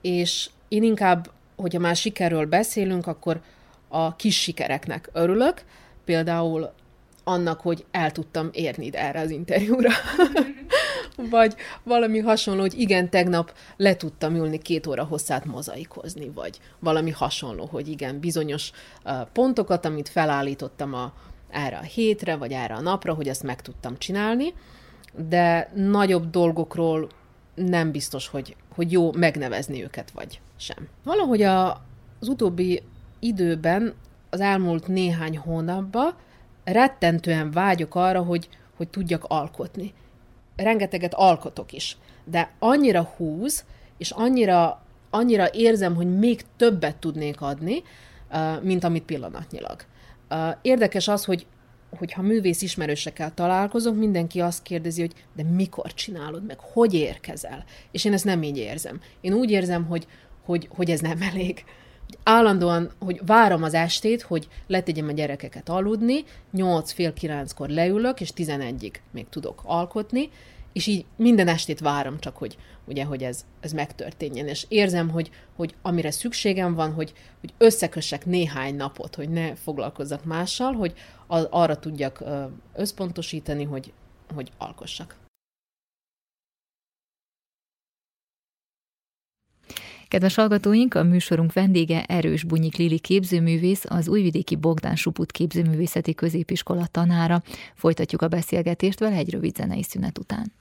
és 0.00 0.50
én 0.68 0.82
inkább, 0.82 1.30
hogyha 1.56 1.78
már 1.80 1.96
sikerről 1.96 2.46
beszélünk, 2.46 3.06
akkor 3.06 3.40
a 3.88 4.16
kis 4.16 4.40
sikereknek 4.40 5.10
örülök, 5.12 5.64
például 6.04 6.72
annak, 7.24 7.60
hogy 7.60 7.84
el 7.90 8.12
tudtam 8.12 8.48
érni 8.52 8.86
ide 8.86 8.98
erre 8.98 9.20
az 9.20 9.30
interjúra. 9.30 9.90
vagy 11.30 11.54
valami 11.82 12.18
hasonló, 12.18 12.60
hogy 12.60 12.80
igen, 12.80 13.10
tegnap 13.10 13.52
le 13.76 13.96
tudtam 13.96 14.34
ülni 14.34 14.58
két 14.58 14.86
óra 14.86 15.04
hosszát 15.04 15.44
mozaikozni, 15.44 16.30
vagy 16.34 16.60
valami 16.78 17.10
hasonló, 17.10 17.66
hogy 17.66 17.88
igen, 17.88 18.20
bizonyos 18.20 18.70
pontokat, 19.32 19.84
amit 19.84 20.08
felállítottam 20.08 20.94
a, 20.94 21.12
erre 21.50 21.76
a 21.76 21.82
hétre, 21.82 22.36
vagy 22.36 22.52
erre 22.52 22.74
a 22.74 22.80
napra, 22.80 23.14
hogy 23.14 23.28
ezt 23.28 23.42
meg 23.42 23.62
tudtam 23.62 23.98
csinálni, 23.98 24.54
de 25.28 25.70
nagyobb 25.74 26.30
dolgokról 26.30 27.08
nem 27.54 27.90
biztos, 27.90 28.28
hogy, 28.28 28.56
hogy 28.74 28.92
jó 28.92 29.12
megnevezni 29.12 29.82
őket, 29.82 30.10
vagy 30.10 30.40
sem. 30.56 30.88
Valahogy 31.04 31.42
a, 31.42 31.70
az 32.20 32.28
utóbbi 32.28 32.82
időben, 33.18 33.94
az 34.30 34.40
elmúlt 34.40 34.86
néhány 34.86 35.38
hónapban 35.38 36.14
rettentően 36.64 37.50
vágyok 37.50 37.94
arra, 37.94 38.22
hogy, 38.22 38.48
hogy 38.76 38.88
tudjak 38.88 39.24
alkotni. 39.24 39.94
Rengeteget 40.56 41.14
alkotok 41.14 41.72
is, 41.72 41.96
de 42.24 42.50
annyira 42.58 43.02
húz, 43.02 43.64
és 43.98 44.10
annyira, 44.10 44.82
annyira 45.10 45.50
érzem, 45.52 45.94
hogy 45.94 46.18
még 46.18 46.44
többet 46.56 46.96
tudnék 46.96 47.40
adni, 47.40 47.82
mint 48.62 48.84
amit 48.84 49.04
pillanatnyilag. 49.04 49.84
Érdekes 50.62 51.08
az, 51.08 51.24
hogy 51.24 51.46
hogyha 51.96 52.22
művész 52.22 52.62
ismerősekkel 52.62 53.34
találkozok, 53.34 53.96
mindenki 53.96 54.40
azt 54.40 54.62
kérdezi, 54.62 55.00
hogy 55.00 55.12
de 55.36 55.42
mikor 55.42 55.94
csinálod 55.94 56.46
meg, 56.46 56.58
hogy 56.60 56.94
érkezel? 56.94 57.64
És 57.90 58.04
én 58.04 58.12
ezt 58.12 58.24
nem 58.24 58.42
így 58.42 58.56
érzem. 58.56 59.00
Én 59.20 59.32
úgy 59.32 59.50
érzem, 59.50 59.84
hogy, 59.84 60.06
hogy, 60.44 60.68
hogy 60.70 60.90
ez 60.90 61.00
nem 61.00 61.22
elég 61.22 61.64
állandóan, 62.22 62.90
hogy 62.98 63.20
várom 63.26 63.62
az 63.62 63.74
estét, 63.74 64.22
hogy 64.22 64.48
letegyem 64.66 65.08
a 65.08 65.12
gyerekeket 65.12 65.68
aludni, 65.68 66.24
8 66.52 66.92
fél 66.92 67.12
kilenckor 67.12 67.68
leülök, 67.68 68.20
és 68.20 68.30
11-ig 68.36 68.94
még 69.12 69.26
tudok 69.28 69.62
alkotni, 69.64 70.30
és 70.72 70.86
így 70.86 71.04
minden 71.16 71.48
estét 71.48 71.80
várom 71.80 72.18
csak, 72.18 72.36
hogy, 72.36 72.56
ugye, 72.84 73.04
hogy 73.04 73.22
ez, 73.22 73.44
ez 73.60 73.72
megtörténjen. 73.72 74.48
És 74.48 74.66
érzem, 74.68 75.08
hogy, 75.08 75.30
hogy 75.56 75.74
amire 75.82 76.10
szükségem 76.10 76.74
van, 76.74 76.92
hogy, 76.92 77.12
hogy 77.40 77.54
összekössek 77.58 78.26
néhány 78.26 78.74
napot, 78.74 79.14
hogy 79.14 79.28
ne 79.28 79.54
foglalkozzak 79.54 80.24
mással, 80.24 80.72
hogy 80.72 80.94
arra 81.50 81.78
tudjak 81.78 82.24
összpontosítani, 82.74 83.64
hogy, 83.64 83.92
hogy 84.34 84.52
alkossak. 84.58 85.27
Kedves 90.08 90.34
hallgatóink, 90.34 90.94
a 90.94 91.02
műsorunk 91.02 91.52
vendége 91.52 92.04
Erős 92.04 92.44
Bunyik 92.44 92.76
Lili 92.76 92.98
képzőművész, 92.98 93.84
az 93.88 94.08
újvidéki 94.08 94.56
Bogdán 94.56 94.96
Suput 94.96 95.32
képzőművészeti 95.32 96.14
középiskola 96.14 96.86
tanára. 96.86 97.42
Folytatjuk 97.74 98.22
a 98.22 98.28
beszélgetést 98.28 98.98
vele 98.98 99.16
egy 99.16 99.30
rövid 99.30 99.56
zenei 99.56 99.82
szünet 99.82 100.18
után. 100.18 100.52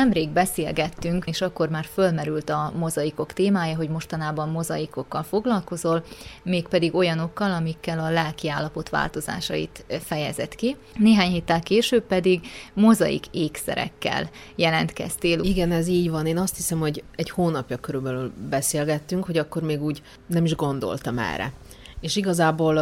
Nemrég 0.00 0.28
beszélgettünk, 0.28 1.24
és 1.26 1.40
akkor 1.40 1.68
már 1.68 1.84
fölmerült 1.92 2.50
a 2.50 2.72
mozaikok 2.76 3.32
témája, 3.32 3.76
hogy 3.76 3.88
mostanában 3.88 4.48
mozaikokkal 4.48 5.22
foglalkozol, 5.22 6.04
mégpedig 6.42 6.94
olyanokkal, 6.94 7.52
amikkel 7.52 7.98
a 7.98 8.10
lelki 8.10 8.48
állapot 8.48 8.88
változásait 8.88 9.84
fejezett 10.00 10.54
ki. 10.54 10.76
Néhány 10.98 11.30
héttel 11.30 11.60
később 11.60 12.02
pedig 12.02 12.40
mozaik 12.74 13.24
ékszerekkel 13.30 14.30
jelentkeztél. 14.56 15.40
Igen, 15.40 15.72
ez 15.72 15.86
így 15.86 16.10
van. 16.10 16.26
Én 16.26 16.38
azt 16.38 16.56
hiszem, 16.56 16.78
hogy 16.78 17.02
egy 17.16 17.30
hónapja 17.30 17.76
körülbelül 17.76 18.32
beszélgettünk, 18.48 19.24
hogy 19.24 19.38
akkor 19.38 19.62
még 19.62 19.82
úgy 19.82 20.02
nem 20.26 20.44
is 20.44 20.54
gondoltam 20.54 21.18
erre. 21.18 21.52
És 22.00 22.16
igazából 22.16 22.74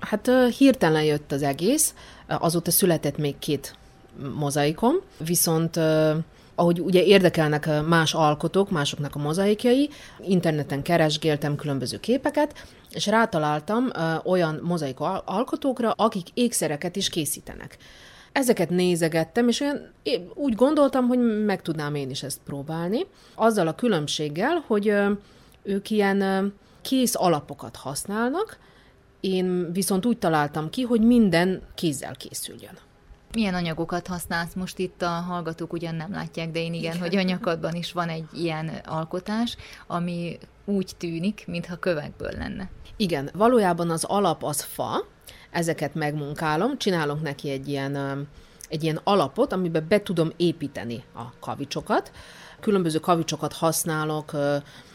hát 0.00 0.30
hirtelen 0.58 1.02
jött 1.02 1.32
az 1.32 1.42
egész, 1.42 1.94
azóta 2.26 2.70
született 2.70 3.18
még 3.18 3.38
két 3.38 3.78
mozaikom, 4.34 4.94
viszont 5.24 5.80
ahogy 6.54 6.80
ugye 6.80 7.04
érdekelnek 7.04 7.68
más 7.86 8.14
alkotók, 8.14 8.70
másoknak 8.70 9.14
a 9.14 9.18
mozaikjai, 9.18 9.90
interneten 10.20 10.82
keresgéltem 10.82 11.56
különböző 11.56 12.00
képeket, 12.00 12.66
és 12.90 13.06
rátaláltam 13.06 13.90
olyan 14.24 14.60
mozaik 14.62 15.00
alkotókra, 15.24 15.90
akik 15.90 16.26
ékszereket 16.34 16.96
is 16.96 17.08
készítenek. 17.08 17.76
Ezeket 18.32 18.70
nézegettem, 18.70 19.48
és 19.48 19.60
olyan, 19.60 19.92
úgy 20.34 20.54
gondoltam, 20.54 21.06
hogy 21.06 21.44
meg 21.44 21.62
tudnám 21.62 21.94
én 21.94 22.10
is 22.10 22.22
ezt 22.22 22.40
próbálni. 22.44 23.06
Azzal 23.34 23.66
a 23.66 23.74
különbséggel, 23.74 24.64
hogy 24.66 24.94
ők 25.62 25.90
ilyen 25.90 26.52
kész 26.82 27.14
alapokat 27.14 27.76
használnak, 27.76 28.58
én 29.20 29.72
viszont 29.72 30.06
úgy 30.06 30.18
találtam 30.18 30.70
ki, 30.70 30.82
hogy 30.82 31.00
minden 31.00 31.62
kézzel 31.74 32.16
készüljön. 32.16 32.78
Milyen 33.32 33.54
anyagokat 33.54 34.06
használsz? 34.06 34.54
Most 34.54 34.78
itt 34.78 35.02
a 35.02 35.08
hallgatók 35.08 35.72
ugyan 35.72 35.94
nem 35.94 36.12
látják, 36.12 36.50
de 36.50 36.58
én 36.58 36.74
igen, 36.74 36.94
igen. 36.94 36.98
hogy 36.98 37.16
a 37.16 37.22
nyakadban 37.22 37.74
is 37.74 37.92
van 37.92 38.08
egy 38.08 38.24
ilyen 38.32 38.68
alkotás, 38.84 39.56
ami 39.86 40.38
úgy 40.64 40.92
tűnik, 40.98 41.44
mintha 41.46 41.76
kövekből 41.76 42.32
lenne. 42.38 42.70
Igen, 42.96 43.30
valójában 43.32 43.90
az 43.90 44.04
alap 44.04 44.44
az 44.44 44.62
fa, 44.62 45.06
ezeket 45.50 45.94
megmunkálom, 45.94 46.78
csinálok 46.78 47.22
neki 47.22 47.50
egy 47.50 47.68
ilyen, 47.68 48.26
egy 48.68 48.82
ilyen 48.82 49.00
alapot, 49.04 49.52
amiben 49.52 49.86
be 49.88 50.02
tudom 50.02 50.32
építeni 50.36 51.04
a 51.14 51.38
kavicsokat. 51.40 52.12
Különböző 52.60 52.98
kavicsokat 52.98 53.52
használok, 53.52 54.32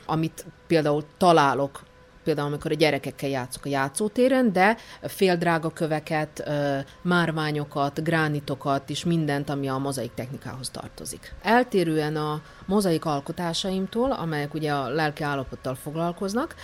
amit 0.05 0.45
például 0.67 1.03
találok 1.17 1.83
például 2.26 2.47
amikor 2.47 2.71
a 2.71 2.76
gyerekekkel 2.76 3.30
játszok 3.30 3.65
a 3.65 3.69
játszótéren, 3.69 4.51
de 4.51 4.78
féldrága 5.01 5.69
köveket, 5.69 6.49
márványokat, 7.01 8.03
gránitokat 8.03 8.89
és 8.89 9.03
mindent, 9.03 9.49
ami 9.49 9.67
a 9.67 9.78
mozaik 9.78 10.13
technikához 10.13 10.69
tartozik. 10.69 11.34
Eltérően 11.41 12.15
a 12.15 12.41
mozaik 12.65 13.05
alkotásaimtól, 13.05 14.11
amelyek 14.11 14.53
ugye 14.53 14.73
a 14.73 14.89
lelki 14.89 15.23
állapottal 15.23 15.76
foglalkoznak, 15.76 16.55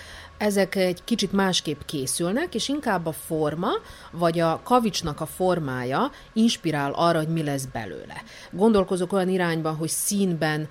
ezek 0.41 0.75
egy 0.75 1.03
kicsit 1.03 1.31
másképp 1.31 1.79
készülnek, 1.85 2.55
és 2.55 2.67
inkább 2.67 3.05
a 3.05 3.11
forma, 3.11 3.69
vagy 4.11 4.39
a 4.39 4.61
kavicsnak 4.63 5.21
a 5.21 5.25
formája 5.25 6.11
inspirál 6.33 6.91
arra, 6.91 7.17
hogy 7.17 7.27
mi 7.27 7.43
lesz 7.43 7.65
belőle. 7.65 8.23
Gondolkozok 8.51 9.13
olyan 9.13 9.29
irányban, 9.29 9.75
hogy 9.75 9.89
színben 9.89 10.67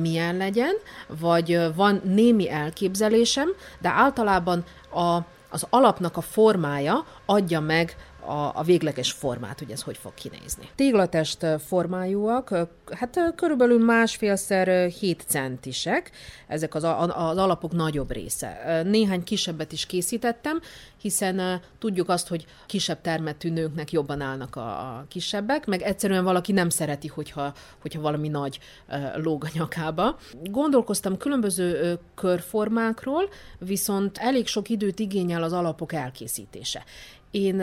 milyen 0.00 0.36
legyen, 0.36 0.74
vagy 1.20 1.60
van 1.74 2.00
némi 2.04 2.50
elképzelésem, 2.50 3.48
de 3.80 3.88
általában 3.88 4.64
a, 4.90 5.18
az 5.50 5.66
alapnak 5.70 6.16
a 6.16 6.20
formája 6.20 7.04
adja 7.26 7.60
meg 7.60 7.96
a, 8.26 8.52
a 8.54 8.62
végleges 8.62 9.12
formát, 9.12 9.58
hogy 9.58 9.70
ez 9.70 9.82
hogy 9.82 9.96
fog 9.96 10.14
kinézni. 10.14 10.68
Téglatest 10.74 11.46
formájúak, 11.66 12.54
hát 12.90 13.32
körülbelül 13.36 13.84
másfélszer 13.84 14.88
7 14.88 15.24
centisek, 15.26 16.10
ezek 16.46 16.74
az, 16.74 16.84
az 16.84 17.36
alapok 17.36 17.72
nagyobb 17.72 18.10
része. 18.12 18.82
Néhány 18.84 19.24
kisebbet 19.24 19.72
is 19.72 19.86
készítettem, 19.86 20.60
hiszen 21.00 21.60
tudjuk 21.78 22.08
azt, 22.08 22.28
hogy 22.28 22.46
kisebb 22.66 23.00
termetű 23.00 23.50
nőknek 23.50 23.92
jobban 23.92 24.20
állnak 24.20 24.56
a, 24.56 25.04
kisebbek, 25.08 25.66
meg 25.66 25.82
egyszerűen 25.82 26.24
valaki 26.24 26.52
nem 26.52 26.68
szereti, 26.68 27.06
hogyha, 27.08 27.52
hogyha 27.80 28.00
valami 28.00 28.28
nagy 28.28 28.58
lóg 29.14 29.44
a 29.44 29.50
nyakába. 29.52 30.18
Gondolkoztam 30.42 31.16
különböző 31.16 31.98
körformákról, 32.14 33.28
viszont 33.58 34.18
elég 34.18 34.46
sok 34.46 34.68
időt 34.68 34.98
igényel 34.98 35.42
az 35.42 35.52
alapok 35.52 35.92
elkészítése. 35.92 36.84
Én 37.32 37.54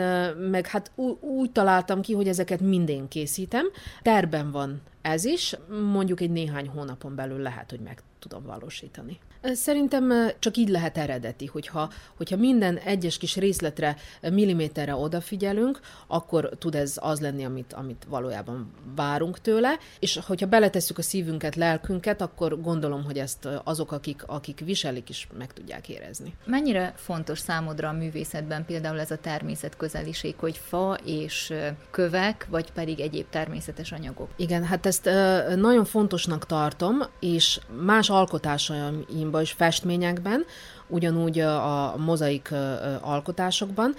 meg 0.50 0.66
hát 0.66 0.90
úgy 1.20 1.52
találtam 1.52 2.00
ki, 2.00 2.12
hogy 2.12 2.28
ezeket 2.28 2.60
mindén 2.60 3.08
készítem. 3.08 3.66
Terben 4.02 4.50
van 4.50 4.80
ez 5.02 5.24
is, 5.24 5.56
mondjuk 5.92 6.20
egy 6.20 6.30
néhány 6.30 6.68
hónapon 6.68 7.14
belül 7.14 7.38
lehet, 7.38 7.70
hogy 7.70 7.80
meg 7.80 8.02
tudom 8.18 8.44
valósítani. 8.44 9.18
Szerintem 9.42 10.12
csak 10.38 10.56
így 10.56 10.68
lehet 10.68 10.98
eredeti, 10.98 11.46
hogyha, 11.46 11.90
hogyha 12.16 12.36
minden 12.36 12.76
egyes 12.76 13.18
kis 13.18 13.36
részletre, 13.36 13.96
milliméterre 14.20 14.94
odafigyelünk, 14.94 15.80
akkor 16.06 16.50
tud 16.58 16.74
ez 16.74 16.94
az 17.00 17.20
lenni, 17.20 17.44
amit, 17.44 17.72
amit 17.72 18.06
valójában 18.08 18.72
várunk 18.96 19.40
tőle, 19.40 19.78
és 19.98 20.20
hogyha 20.26 20.46
beletesszük 20.46 20.98
a 20.98 21.02
szívünket, 21.02 21.56
lelkünket, 21.56 22.20
akkor 22.20 22.60
gondolom, 22.60 23.04
hogy 23.04 23.18
ezt 23.18 23.48
azok, 23.64 23.92
akik, 23.92 24.22
akik 24.26 24.62
viselik 24.64 25.08
is 25.08 25.28
meg 25.38 25.52
tudják 25.52 25.88
érezni. 25.88 26.34
Mennyire 26.44 26.92
fontos 26.96 27.38
számodra 27.38 27.88
a 27.88 27.92
művészetben 27.92 28.64
például 28.64 29.00
ez 29.00 29.10
a 29.10 29.16
természetközeliség, 29.16 30.34
hogy 30.36 30.56
fa 30.56 30.98
és 31.04 31.52
kövek, 31.90 32.46
vagy 32.50 32.72
pedig 32.72 33.00
egyéb 33.00 33.26
természetes 33.30 33.92
anyagok? 33.92 34.28
Igen, 34.36 34.64
hát 34.64 34.86
ezt 34.86 35.10
nagyon 35.56 35.84
fontosnak 35.84 36.46
tartom, 36.46 36.98
és 37.20 37.60
más 37.84 38.10
alkotásaim 38.10 39.29
és 39.38 39.52
festményekben, 39.52 40.44
ugyanúgy 40.90 41.38
a 41.38 41.94
mozaik 41.96 42.54
alkotásokban, 43.00 43.94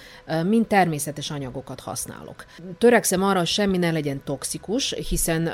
mind 0.46 0.68
természetes 0.68 1.32
anyagokat 1.32 1.80
használok. 1.80 2.46
Törekszem 2.78 3.24
arra, 3.24 3.38
hogy 3.38 3.48
semmi 3.48 3.78
ne 3.78 3.92
legyen 3.92 4.22
toxikus, 4.24 4.94
hiszen 5.10 5.52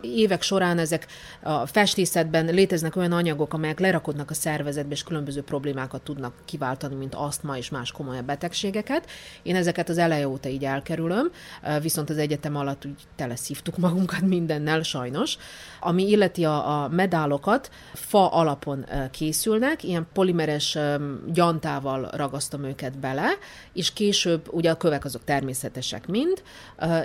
évek 0.00 0.42
során 0.42 0.78
ezek 0.78 1.06
a 1.42 1.66
festészetben 1.66 2.44
léteznek 2.44 2.96
olyan 2.96 3.12
anyagok, 3.12 3.54
amelyek 3.54 3.80
lerakodnak 3.80 4.30
a 4.30 4.34
szervezetbe, 4.34 4.94
és 4.94 5.02
különböző 5.02 5.42
problémákat 5.42 6.02
tudnak 6.02 6.34
kiváltani, 6.44 6.94
mint 6.94 7.14
asztma 7.14 7.56
és 7.56 7.70
más 7.70 7.92
komolyabb 7.92 8.24
betegségeket. 8.24 9.10
Én 9.42 9.56
ezeket 9.56 9.88
az 9.88 9.98
eleje 9.98 10.28
óta 10.28 10.48
így 10.48 10.64
elkerülöm, 10.64 11.30
viszont 11.82 12.10
az 12.10 12.18
egyetem 12.18 12.56
alatt 12.56 12.84
úgy 12.84 13.00
teleszívtuk 13.16 13.76
magunkat 13.76 14.20
mindennel, 14.20 14.82
sajnos. 14.82 15.36
Ami 15.80 16.08
illeti 16.08 16.44
a, 16.44 16.82
a 16.82 16.88
medálokat, 16.88 17.70
fa 17.94 18.32
alapon 18.32 18.86
készülnek, 19.10 19.82
ilyen 19.82 20.06
polimeres 20.12 20.71
gyantával 21.32 22.08
ragasztom 22.12 22.64
őket 22.64 22.98
bele, 22.98 23.28
és 23.72 23.92
később, 23.92 24.48
ugye 24.50 24.70
a 24.70 24.76
kövek 24.76 25.04
azok 25.04 25.24
természetesek 25.24 26.06
mind, 26.06 26.42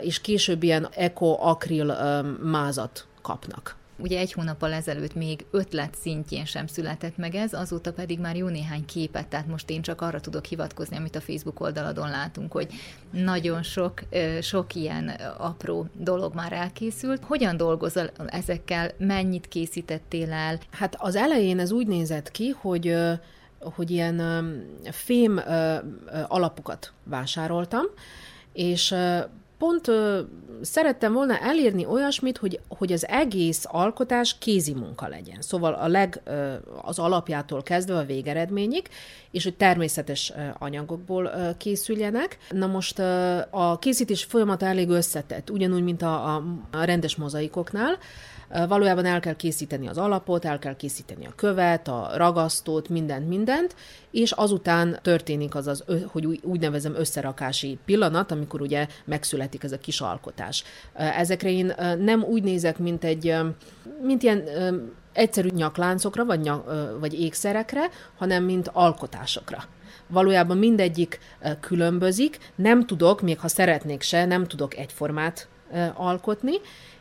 és 0.01 0.22
később 0.22 0.63
ilyen 0.63 0.88
eko-akril 0.95 1.97
mázat 2.43 3.07
kapnak. 3.22 3.76
Ugye 3.99 4.20
egy 4.20 4.32
hónappal 4.32 4.74
ezelőtt 4.74 5.15
még 5.15 5.45
ötlet 5.51 5.95
szintjén 5.95 6.45
sem 6.45 6.68
született 6.68 7.18
meg 7.18 7.36
ez, 7.36 7.53
azóta 7.53 7.93
pedig 7.93 8.20
már 8.20 8.36
jó 8.36 8.47
néhány 8.47 8.86
képet, 8.86 9.28
tehát 9.28 9.47
most 9.47 9.70
én 9.70 9.82
csak 9.82 10.01
arra 10.01 10.20
tudok 10.20 10.45
hivatkozni, 10.45 10.97
amit 10.97 11.15
a 11.15 11.22
Facebook 11.22 11.59
oldaladon 11.59 12.09
látunk, 12.09 12.51
hogy 12.51 12.68
nagyon 13.11 13.63
sok, 13.63 14.01
sok 14.41 14.76
ilyen 14.76 15.07
apró 15.38 15.88
dolog 15.93 16.34
már 16.34 16.53
elkészült. 16.53 17.24
Hogyan 17.24 17.57
dolgozol 17.57 18.09
ezekkel, 18.26 18.91
mennyit 18.97 19.47
készítettél 19.47 20.32
el? 20.32 20.59
Hát 20.72 20.95
az 20.97 21.15
elején 21.15 21.59
ez 21.59 21.72
úgy 21.72 21.88
nézett 21.88 22.32
ki, 22.32 22.49
hogy 22.49 22.95
hogy 23.76 23.91
ilyen 23.91 24.22
fém 24.91 25.41
alapokat 26.28 26.91
vásároltam, 27.03 27.86
és 28.53 28.95
pont 29.57 29.91
szerettem 30.61 31.13
volna 31.13 31.38
elérni 31.38 31.86
olyasmit, 31.86 32.38
hogy, 32.38 32.59
hogy 32.68 32.91
az 32.91 33.07
egész 33.07 33.63
alkotás 33.68 34.38
kézi 34.39 34.74
munka 34.74 35.07
legyen. 35.07 35.41
Szóval 35.41 35.74
a 35.74 35.88
leg, 35.88 36.22
az 36.82 36.99
alapjától 36.99 37.63
kezdve 37.63 37.97
a 37.97 38.05
végeredményig, 38.05 38.89
és 39.32 39.43
hogy 39.43 39.55
természetes 39.55 40.34
anyagokból 40.57 41.32
készüljenek. 41.57 42.38
Na 42.49 42.68
most 42.68 42.99
a 43.49 43.78
készítés 43.80 44.24
folyamata 44.24 44.65
elég 44.65 44.89
összetett, 44.89 45.49
ugyanúgy, 45.49 45.84
mint 45.84 46.01
a, 46.01 46.36
a 46.72 46.84
rendes 46.84 47.15
mozaikoknál, 47.15 47.97
Valójában 48.68 49.06
el 49.06 49.20
kell 49.20 49.36
készíteni 49.36 49.88
az 49.88 49.98
alapot, 49.98 50.45
el 50.45 50.60
kell 50.60 50.76
készíteni 50.76 51.26
a 51.26 51.34
követ, 51.36 51.88
a 51.88 52.12
ragasztót, 52.16 52.89
mindent, 52.89 53.28
mindent, 53.28 53.76
és 54.12 54.32
azután 54.32 55.00
történik 55.02 55.56
az, 55.56 55.68
az 55.68 55.84
hogy 56.08 56.26
úgy 56.26 56.60
nevezem 56.60 56.95
összerakási 56.95 57.78
pillanat, 57.86 58.32
amikor 58.32 58.62
ugye 58.62 58.88
megszületik 59.06 59.64
ez 59.64 59.72
a 59.72 59.78
kis 59.78 60.02
alkotás. 60.02 60.64
Ezekre 60.93 61.52
én 61.52 61.74
nem 62.00 62.24
úgy 62.24 62.43
nézek, 62.43 62.78
mint 62.78 63.04
egy, 63.04 63.36
mint 64.02 64.24
ilyen 64.24 64.43
egyszerű 65.14 65.50
nyakláncokra, 65.50 66.26
vagy, 66.26 66.39
nyak, 66.39 67.00
vagy 67.00 67.22
ékszerekre, 67.22 67.89
hanem 68.18 68.43
mint 68.43 68.70
alkotásokra 68.74 69.64
valójában 70.10 70.58
mindegyik 70.58 71.20
különbözik, 71.60 72.38
nem 72.56 72.86
tudok, 72.86 73.22
még 73.22 73.39
ha 73.39 73.48
szeretnék 73.48 74.02
se, 74.02 74.26
nem 74.26 74.45
tudok 74.45 74.78
egyformát 74.78 75.48
alkotni, 75.93 76.54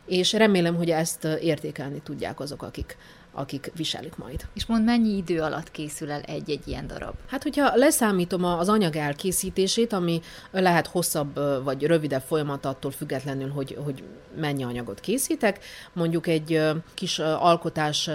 és 0.07 0.33
remélem, 0.33 0.75
hogy 0.75 0.89
ezt 0.89 1.23
értékelni 1.23 2.01
tudják 2.03 2.39
azok, 2.39 2.61
akik 2.63 2.97
akik 3.37 3.71
viselik 3.75 4.15
majd. 4.15 4.45
És 4.53 4.65
mond, 4.65 4.85
mennyi 4.85 5.17
idő 5.17 5.41
alatt 5.41 5.71
készül 5.71 6.11
el 6.11 6.21
egy-egy 6.21 6.67
ilyen 6.67 6.87
darab? 6.87 7.13
Hát, 7.27 7.43
hogyha 7.43 7.75
leszámítom 7.75 8.43
az 8.43 8.69
anyag 8.69 8.95
elkészítését, 8.95 9.93
ami 9.93 10.21
lehet 10.51 10.87
hosszabb 10.87 11.39
vagy 11.63 11.83
rövidebb 11.83 12.21
folyamat 12.21 12.65
attól 12.65 12.91
függetlenül, 12.91 13.49
hogy, 13.49 13.77
hogy 13.83 14.03
mennyi 14.39 14.63
anyagot 14.63 14.99
készítek, 14.99 15.59
mondjuk 15.93 16.27
egy 16.27 16.61
kis 16.93 17.19
alkotás 17.19 18.09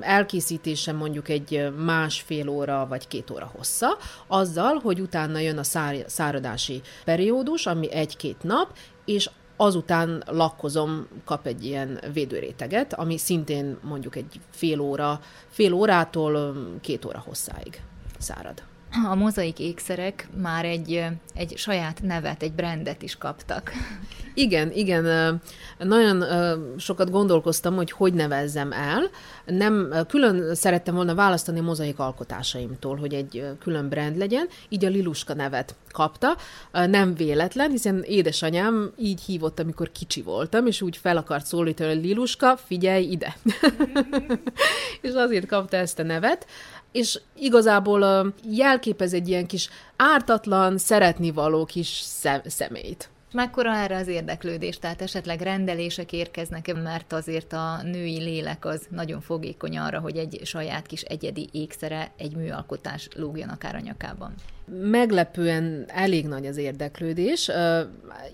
elkészítése 0.00 0.92
mondjuk 0.92 1.28
egy 1.28 1.72
másfél 1.76 2.48
óra 2.48 2.86
vagy 2.88 3.08
két 3.08 3.30
óra 3.30 3.50
hossza, 3.56 3.98
azzal, 4.26 4.78
hogy 4.82 5.00
utána 5.00 5.38
jön 5.38 5.58
a 5.58 5.64
száradási 6.06 6.80
periódus, 7.04 7.66
ami 7.66 7.92
egy-két 7.92 8.42
nap, 8.42 8.76
és 9.04 9.30
azután 9.56 10.22
lakkozom, 10.26 11.06
kap 11.24 11.46
egy 11.46 11.64
ilyen 11.64 12.00
védőréteget, 12.12 12.94
ami 12.94 13.18
szintén 13.18 13.78
mondjuk 13.82 14.16
egy 14.16 14.40
fél 14.50 14.80
óra, 14.80 15.20
fél 15.48 15.72
órától 15.72 16.54
két 16.80 17.04
óra 17.04 17.18
hosszáig 17.18 17.82
szárad. 18.18 18.62
A 19.10 19.14
mozaik 19.14 19.58
ékszerek 19.58 20.28
már 20.42 20.64
egy, 20.64 21.04
egy 21.34 21.56
saját 21.56 22.02
nevet, 22.02 22.42
egy 22.42 22.52
brandet 22.52 23.02
is 23.02 23.16
kaptak. 23.16 23.72
Igen, 24.34 24.72
igen. 24.72 25.40
Nagyon 25.78 26.24
sokat 26.78 27.10
gondolkoztam, 27.10 27.74
hogy 27.74 27.90
hogy 27.90 28.14
nevezzem 28.14 28.72
el. 28.72 29.02
Nem, 29.44 29.94
külön 30.08 30.54
szerettem 30.54 30.94
volna 30.94 31.14
választani 31.14 31.58
a 31.58 31.62
mozaik 31.62 31.98
alkotásaimtól, 31.98 32.96
hogy 32.96 33.14
egy 33.14 33.46
külön 33.60 33.88
brand 33.88 34.16
legyen, 34.16 34.46
így 34.68 34.84
a 34.84 34.88
Liluska 34.88 35.34
nevet 35.34 35.74
kapta. 35.90 36.36
Nem 36.72 37.14
véletlen, 37.14 37.70
hiszen 37.70 38.02
édesanyám 38.02 38.92
így 38.96 39.20
hívott, 39.20 39.60
amikor 39.60 39.92
kicsi 39.92 40.22
voltam, 40.22 40.66
és 40.66 40.82
úgy 40.82 40.96
fel 40.96 41.16
akart 41.16 41.46
szólítani, 41.46 41.94
hogy 41.94 42.04
Liluska, 42.04 42.56
figyelj 42.56 43.04
ide! 43.04 43.36
és 45.02 45.12
azért 45.14 45.46
kapta 45.46 45.76
ezt 45.76 45.98
a 45.98 46.02
nevet 46.02 46.46
és 46.92 47.20
igazából 47.36 48.32
jelképez 48.50 49.12
egy 49.12 49.28
ilyen 49.28 49.46
kis 49.46 49.68
ártatlan, 49.96 50.78
szeretnivaló 50.78 51.64
kis 51.64 51.88
szem- 52.04 52.48
személyt. 52.48 53.10
Mekkora 53.32 53.74
erre 53.74 53.96
az 53.96 54.06
érdeklődés? 54.06 54.78
Tehát 54.78 55.02
esetleg 55.02 55.40
rendelések 55.40 56.12
érkeznek, 56.12 56.82
mert 56.82 57.12
azért 57.12 57.52
a 57.52 57.82
női 57.82 58.18
lélek 58.18 58.64
az 58.64 58.86
nagyon 58.90 59.20
fogékony 59.20 59.78
arra, 59.78 60.00
hogy 60.00 60.16
egy 60.16 60.40
saját 60.44 60.86
kis 60.86 61.02
egyedi 61.02 61.48
ékszere, 61.52 62.12
egy 62.16 62.36
műalkotás 62.36 63.08
lógjon 63.16 63.48
akár 63.48 63.74
a 63.74 63.80
nyakában. 63.80 64.34
Meglepően 64.66 65.84
elég 65.86 66.26
nagy 66.26 66.46
az 66.46 66.56
érdeklődés. 66.56 67.50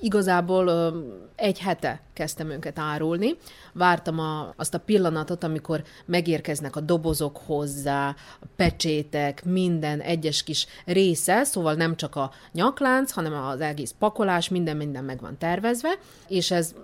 Igazából 0.01 0.93
egy 1.37 1.59
hete 1.59 2.01
kezdtem 2.12 2.51
őket 2.51 2.79
árulni. 2.79 3.37
Vártam 3.72 4.18
a, 4.18 4.53
azt 4.57 4.74
a 4.74 4.79
pillanatot, 4.79 5.45
amikor 5.45 5.83
megérkeznek 6.05 6.76
a 6.76 6.81
dobozok 6.81 7.37
hozzá, 7.47 8.09
a 8.41 8.47
pecsétek, 8.57 9.45
minden 9.45 10.01
egyes 10.01 10.43
kis 10.43 10.66
része, 10.85 11.45
szóval 11.45 11.74
nem 11.74 11.97
csak 11.97 12.16
a 12.16 12.31
nyaklánc, 12.53 13.11
hanem 13.11 13.45
az 13.45 13.61
egész 13.61 13.95
pakolás, 13.99 14.49
minden 14.49 14.76
minden 14.76 15.05
meg 15.05 15.20
van 15.20 15.39
tervezve, 15.39 15.99
és 16.29 16.51
ez 16.51 16.74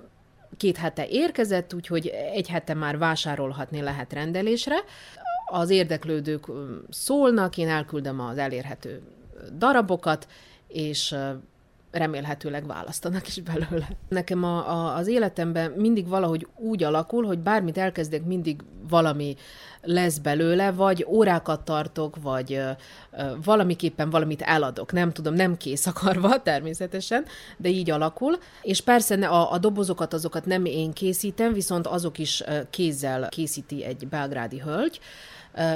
két 0.57 0.77
hete 0.77 1.07
érkezett, 1.09 1.75
úgyhogy 1.75 2.07
egy 2.33 2.49
hete 2.49 2.75
már 2.75 2.99
vásárolhatni 2.99 3.81
lehet 3.81 4.13
rendelésre. 4.13 4.77
Az 5.47 5.71
érdeklődők 5.71 6.47
szólnak, 6.91 7.57
én 7.57 7.69
elküldöm 7.69 8.21
az 8.21 8.39
elérhető 8.39 9.03
darabokat, 9.53 10.29
és 10.69 11.17
remélhetőleg 11.95 12.67
választanak 12.67 13.27
is 13.27 13.41
belőle. 13.41 13.89
Nekem 14.09 14.45
a, 14.45 14.71
a, 14.71 14.97
az 14.97 15.07
életemben 15.07 15.71
mindig 15.71 16.09
valahogy 16.09 16.47
úgy 16.57 16.83
alakul, 16.83 17.25
hogy 17.25 17.39
bármit 17.39 17.79
elkezdek, 17.79 18.25
mindig 18.25 18.61
valami 18.89 19.37
lesz 19.83 20.19
belőle, 20.19 20.73
vagy 20.73 21.07
órákat 21.09 21.65
tartok, 21.65 22.23
vagy 22.23 22.53
ö, 22.53 22.71
ö, 23.11 23.23
valamiképpen 23.45 24.11
valamit 24.11 24.43
eladok. 24.43 24.93
Nem 24.93 25.13
tudom, 25.13 25.35
nem 25.35 25.57
kész 25.57 25.87
akarva 25.87 26.43
természetesen, 26.43 27.25
de 27.57 27.69
így 27.69 27.91
alakul. 27.91 28.39
És 28.63 28.81
persze 28.81 29.29
a, 29.29 29.53
a 29.53 29.59
dobozokat, 29.59 30.13
azokat 30.13 30.45
nem 30.45 30.65
én 30.65 30.93
készítem, 30.93 31.53
viszont 31.53 31.87
azok 31.87 32.19
is 32.19 32.43
kézzel 32.71 33.29
készíti 33.29 33.85
egy 33.85 34.09
belgrádi 34.09 34.59
hölgy, 34.59 35.01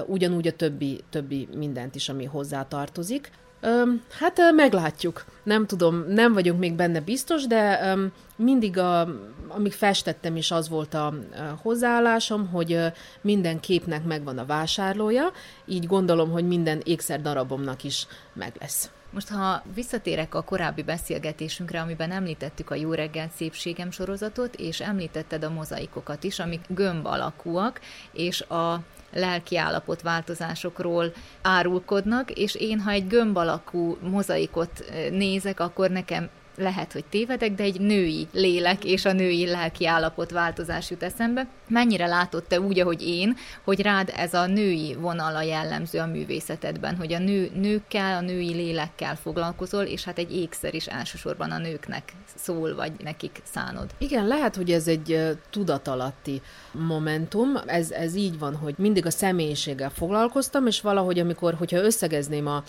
ugyanúgy 0.07 0.47
a 0.47 0.53
többi, 0.53 1.01
többi 1.11 1.49
mindent 1.57 1.95
is, 1.95 2.09
ami 2.09 2.25
hozzá 2.25 2.62
tartozik. 2.62 3.31
Öm, 3.61 4.03
hát 4.19 4.41
meglátjuk. 4.55 5.25
Nem 5.43 5.67
tudom, 5.67 6.05
nem 6.09 6.33
vagyok 6.33 6.59
még 6.59 6.75
benne 6.75 7.01
biztos, 7.01 7.47
de 7.47 7.91
öm, 7.91 8.13
mindig, 8.37 8.79
a, 8.79 9.09
amíg 9.49 9.73
festettem 9.73 10.37
is, 10.37 10.51
az 10.51 10.69
volt 10.69 10.95
a, 10.95 11.07
a 11.07 11.15
hozzáállásom, 11.63 12.49
hogy 12.49 12.73
ö, 12.73 12.87
minden 13.21 13.61
képnek 13.61 14.05
megvan 14.05 14.39
a 14.39 14.47
vásárlója, 14.47 15.33
így 15.67 15.87
gondolom, 15.87 16.31
hogy 16.31 16.47
minden 16.47 16.81
ékszer 16.85 17.23
darabomnak 17.23 17.85
is 17.85 18.07
meg 18.33 18.53
lesz. 18.61 18.91
Most, 19.11 19.29
ha 19.29 19.63
visszatérek 19.75 20.35
a 20.35 20.43
korábbi 20.43 20.83
beszélgetésünkre, 20.83 21.81
amiben 21.81 22.11
említettük 22.11 22.71
a 22.71 22.75
Jó 22.75 22.93
reggel 22.93 23.31
szépségem 23.37 23.91
sorozatot, 23.91 24.55
és 24.55 24.81
említetted 24.81 25.45
a 25.45 25.51
mozaikokat 25.51 26.25
is, 26.25 26.39
amik 26.39 26.61
gömb 26.69 27.07
alakúak, 27.07 27.81
és 28.13 28.41
a 28.41 28.81
lelki 29.19 29.57
állapot 29.57 30.03
változásokról 30.03 31.12
árulkodnak, 31.43 32.31
és 32.31 32.55
én, 32.55 32.81
ha 32.81 32.91
egy 32.91 33.07
gömb 33.07 33.37
alakú 33.37 33.97
mozaikot 34.01 34.85
nézek, 35.11 35.61
akkor 35.61 35.91
nekem 35.91 36.29
lehet, 36.59 36.93
hogy 36.93 37.05
tévedek, 37.05 37.55
de 37.55 37.63
egy 37.63 37.81
női 37.81 38.27
lélek 38.33 38.85
és 38.85 39.05
a 39.05 39.13
női 39.13 39.47
lelki 39.47 39.87
állapot 39.87 40.31
változás 40.31 40.91
jut 40.91 41.03
eszembe. 41.03 41.47
Mennyire 41.69 42.07
látott 42.07 42.49
te 42.49 42.61
úgy, 42.61 42.81
ahogy 42.81 43.03
én, 43.03 43.37
hogy 43.65 43.81
rád 43.81 44.13
ez 44.17 44.35
a 44.35 44.47
női 44.47 44.95
vonala 44.95 45.43
jellemző 45.43 45.99
a 45.99 46.07
művészetedben, 46.07 46.97
hogy 46.97 47.13
a 47.13 47.19
nő, 47.19 47.51
nőkkel, 47.55 48.17
a 48.17 48.21
női 48.21 48.55
lélekkel 48.55 49.17
foglalkozol, 49.17 49.83
és 49.83 50.05
hát 50.05 50.19
egy 50.19 50.37
ékszer 50.37 50.75
is 50.75 50.87
elsősorban 50.87 51.51
a 51.51 51.59
nőknek 51.59 52.13
szól, 52.35 52.75
vagy 52.75 52.93
nekik 53.03 53.41
szánod. 53.53 53.91
Igen, 53.99 54.27
lehet, 54.27 54.57
hogy 54.57 54.71
ez 54.71 54.89
egy 54.89 55.39
tudatalatti 55.51 56.43
momentum, 56.73 57.57
ez, 57.67 57.91
ez 57.91 58.15
így 58.15 58.39
van, 58.39 58.57
hogy 58.57 58.75
mindig 58.79 59.07
a 59.07 59.11
személyiséggel 59.11 59.91
foglalkoztam, 59.91 60.67
és 60.67 60.81
valahogy 60.81 61.19
amikor, 61.19 61.55
hogyha 61.55 61.83
összegezném 61.83 62.47
a, 62.47 62.63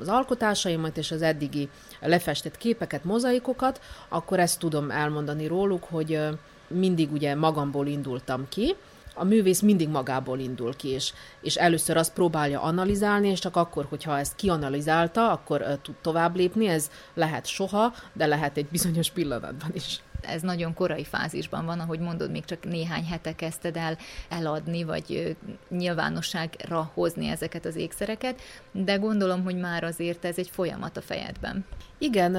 az 0.00 0.08
alkotásaimat 0.08 0.96
és 0.96 1.10
az 1.10 1.22
eddigi 1.22 1.68
lefestett 2.00 2.56
képeket, 2.56 3.04
mozaikokat, 3.04 3.80
akkor 4.08 4.40
ezt 4.40 4.58
tudom 4.58 4.90
elmondani 4.90 5.46
róluk, 5.46 5.84
hogy 5.84 6.20
mindig 6.68 7.12
ugye 7.12 7.34
magamból 7.34 7.86
indultam 7.86 8.48
ki, 8.48 8.74
a 9.18 9.24
művész 9.24 9.60
mindig 9.60 9.88
magából 9.88 10.38
indul 10.38 10.76
ki, 10.76 10.88
és, 10.88 11.12
és 11.40 11.54
először 11.54 11.96
azt 11.96 12.12
próbálja 12.12 12.60
analizálni, 12.60 13.28
és 13.28 13.38
csak 13.38 13.56
akkor, 13.56 13.86
hogyha 13.88 14.18
ezt 14.18 14.34
kianalizálta, 14.36 15.30
akkor 15.30 15.60
uh, 15.60 15.80
tud 15.82 15.94
tovább 15.94 16.36
lépni, 16.36 16.66
ez 16.66 16.90
lehet 17.14 17.46
soha, 17.46 17.94
de 18.12 18.26
lehet 18.26 18.56
egy 18.56 18.66
bizonyos 18.66 19.10
pillanatban 19.10 19.70
is 19.72 20.00
ez 20.20 20.42
nagyon 20.42 20.74
korai 20.74 21.04
fázisban 21.04 21.64
van, 21.64 21.80
ahogy 21.80 21.98
mondod, 21.98 22.30
még 22.30 22.44
csak 22.44 22.64
néhány 22.64 23.04
hete 23.04 23.34
kezdted 23.34 23.76
el 23.76 23.98
eladni, 24.28 24.84
vagy 24.84 25.36
nyilvánosságra 25.68 26.90
hozni 26.94 27.28
ezeket 27.28 27.64
az 27.64 27.76
ékszereket, 27.76 28.40
de 28.72 28.94
gondolom, 28.96 29.42
hogy 29.42 29.56
már 29.56 29.84
azért 29.84 30.24
ez 30.24 30.38
egy 30.38 30.48
folyamat 30.48 30.96
a 30.96 31.00
fejedben. 31.00 31.64
Igen, 31.98 32.36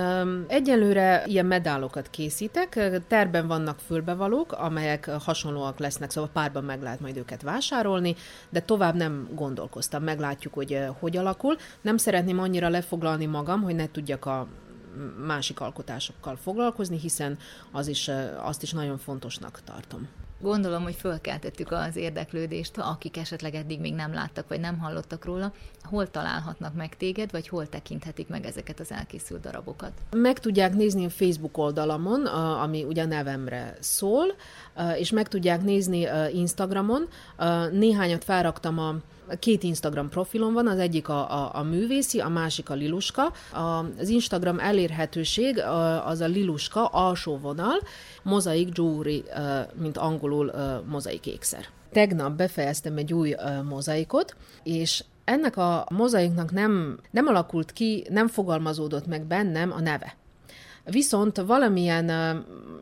egyelőre 0.47 1.23
ilyen 1.25 1.45
medálokat 1.45 2.09
készítek, 2.09 3.01
terben 3.07 3.47
vannak 3.47 3.79
fülbevalók, 3.79 4.51
amelyek 4.51 5.09
hasonlóak 5.09 5.79
lesznek, 5.79 6.11
szóval 6.11 6.29
párban 6.33 6.63
meg 6.63 6.81
lehet 6.81 6.99
majd 6.99 7.17
őket 7.17 7.41
vásárolni, 7.41 8.15
de 8.49 8.59
tovább 8.59 8.95
nem 8.95 9.29
gondolkoztam, 9.33 10.03
meglátjuk, 10.03 10.53
hogy 10.53 10.79
hogy 10.99 11.17
alakul. 11.17 11.55
Nem 11.81 11.97
szeretném 11.97 12.39
annyira 12.39 12.69
lefoglalni 12.69 13.25
magam, 13.25 13.61
hogy 13.61 13.75
ne 13.75 13.91
tudjak 13.91 14.25
a 14.25 14.47
másik 15.25 15.59
alkotásokkal 15.59 16.35
foglalkozni, 16.35 16.99
hiszen 16.99 17.37
az 17.71 17.87
is, 17.87 18.11
azt 18.37 18.63
is 18.63 18.71
nagyon 18.71 18.97
fontosnak 18.97 19.61
tartom. 19.63 20.07
Gondolom, 20.41 20.83
hogy 20.83 20.95
fölkeltettük 20.95 21.71
az 21.71 21.95
érdeklődést, 21.95 22.77
akik 22.77 23.17
esetleg 23.17 23.55
eddig 23.55 23.79
még 23.79 23.93
nem 23.93 24.13
láttak, 24.13 24.47
vagy 24.47 24.59
nem 24.59 24.77
hallottak 24.79 25.25
róla. 25.25 25.53
Hol 25.83 26.09
találhatnak 26.11 26.73
meg 26.73 26.97
téged, 26.97 27.31
vagy 27.31 27.47
hol 27.47 27.69
tekinthetik 27.69 28.27
meg 28.27 28.45
ezeket 28.45 28.79
az 28.79 28.91
elkészült 28.91 29.41
darabokat? 29.41 29.91
Meg 30.11 30.39
tudják 30.39 30.73
nézni 30.73 31.05
a 31.05 31.09
Facebook 31.09 31.57
oldalamon, 31.57 32.25
ami 32.25 32.83
ugye 32.83 33.05
nevemre 33.05 33.77
szól, 33.79 34.25
és 34.97 35.11
meg 35.11 35.27
tudják 35.27 35.61
nézni 35.61 36.07
Instagramon. 36.33 37.07
Néhányat 37.71 38.23
felraktam 38.23 38.79
a 38.79 38.95
Két 39.39 39.63
Instagram 39.63 40.09
profilom 40.09 40.53
van, 40.53 40.67
az 40.67 40.79
egyik 40.79 41.09
a, 41.09 41.43
a, 41.43 41.51
a 41.53 41.63
művészi, 41.63 42.19
a 42.19 42.27
másik 42.29 42.69
a 42.69 42.73
Liluska. 42.73 43.33
A, 43.53 43.85
az 43.99 44.09
Instagram 44.09 44.59
elérhetőség 44.59 45.59
az 46.05 46.21
a 46.21 46.27
Liluska 46.27 46.85
alsó 46.85 47.37
vonal, 47.37 47.79
mozaik 48.23 48.77
jewelry, 48.77 49.23
mint 49.79 49.97
angolul 49.97 50.51
mozaik 50.89 51.25
ékszer. 51.25 51.65
Tegnap 51.91 52.31
befejeztem 52.31 52.97
egy 52.97 53.13
új 53.13 53.35
mozaikot, 53.69 54.35
és 54.63 55.03
ennek 55.23 55.57
a 55.57 55.85
mozaiknak 55.89 56.51
nem, 56.51 56.99
nem 57.11 57.27
alakult 57.27 57.71
ki, 57.71 58.05
nem 58.09 58.27
fogalmazódott 58.27 59.07
meg 59.07 59.25
bennem 59.25 59.71
a 59.71 59.79
neve. 59.79 60.15
Viszont 60.89 61.37
valamilyen, 61.37 62.11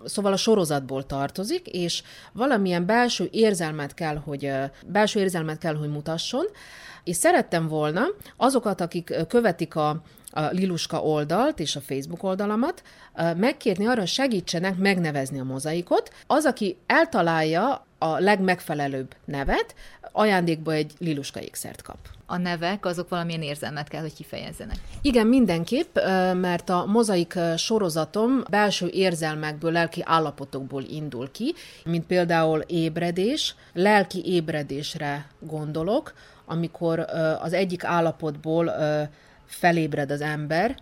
szóval 0.06 0.34
a 0.34 0.38
sorozatból 0.38 1.06
tartozik, 1.06 1.68
és 1.68 2.04
valamilyen 2.34 2.86
belső 2.86 3.28
érzelmet 3.32 3.94
kell, 3.94 4.16
hogy, 4.16 4.52
belső 4.86 5.20
érzelmet 5.20 5.58
kell, 5.58 5.76
hogy 5.76 5.90
mutasson, 5.90 6.46
és 7.04 7.16
szerettem 7.16 7.68
volna 7.68 8.04
azokat, 8.38 8.82
akik 8.82 9.14
követik 9.28 9.76
a, 9.76 9.90
a 10.32 10.42
Liluska 10.52 11.02
oldalt 11.02 11.60
és 11.60 11.76
a 11.76 11.82
Facebook 11.82 12.24
oldalamat, 12.24 12.84
megkérni 13.38 13.86
arra, 13.86 14.06
segítsenek 14.06 14.78
megnevezni 14.78 15.40
a 15.40 15.44
mozaikot. 15.44 16.14
Az, 16.28 16.46
aki 16.46 16.78
eltalálja 16.86 17.86
a 17.98 18.20
legmegfelelőbb 18.20 19.16
nevet, 19.26 19.76
ajándékba 20.16 20.72
egy 20.72 20.94
Liluska 20.98 21.42
ékszert 21.42 21.82
kap 21.82 21.98
a 22.26 22.38
nevek 22.38 22.86
azok 22.86 23.10
valamilyen 23.10 23.42
érzelmet 23.42 23.88
kell, 23.88 24.02
hogy 24.02 24.14
kifejezzenek. 24.14 24.78
Igen, 25.02 25.28
mindenképp, 25.28 25.96
mert 26.34 26.70
a 26.70 26.86
mozaik 26.86 27.40
sorozatom 27.58 28.44
belső 28.50 28.88
érzelmekből, 28.88 29.72
lelki 29.72 30.02
állapotokból 30.06 30.84
indul 30.84 31.32
ki, 31.32 31.54
mint 31.84 32.06
például 32.06 32.60
ébredés, 32.60 33.56
lelki 33.74 34.22
ébredésre 34.26 35.28
gondolok, 35.40 36.14
amikor 36.46 37.00
az 37.40 37.54
egyik 37.54 37.84
állapotból 37.84 38.72
felébred 39.46 40.12
az 40.12 40.22
ember, 40.22 40.76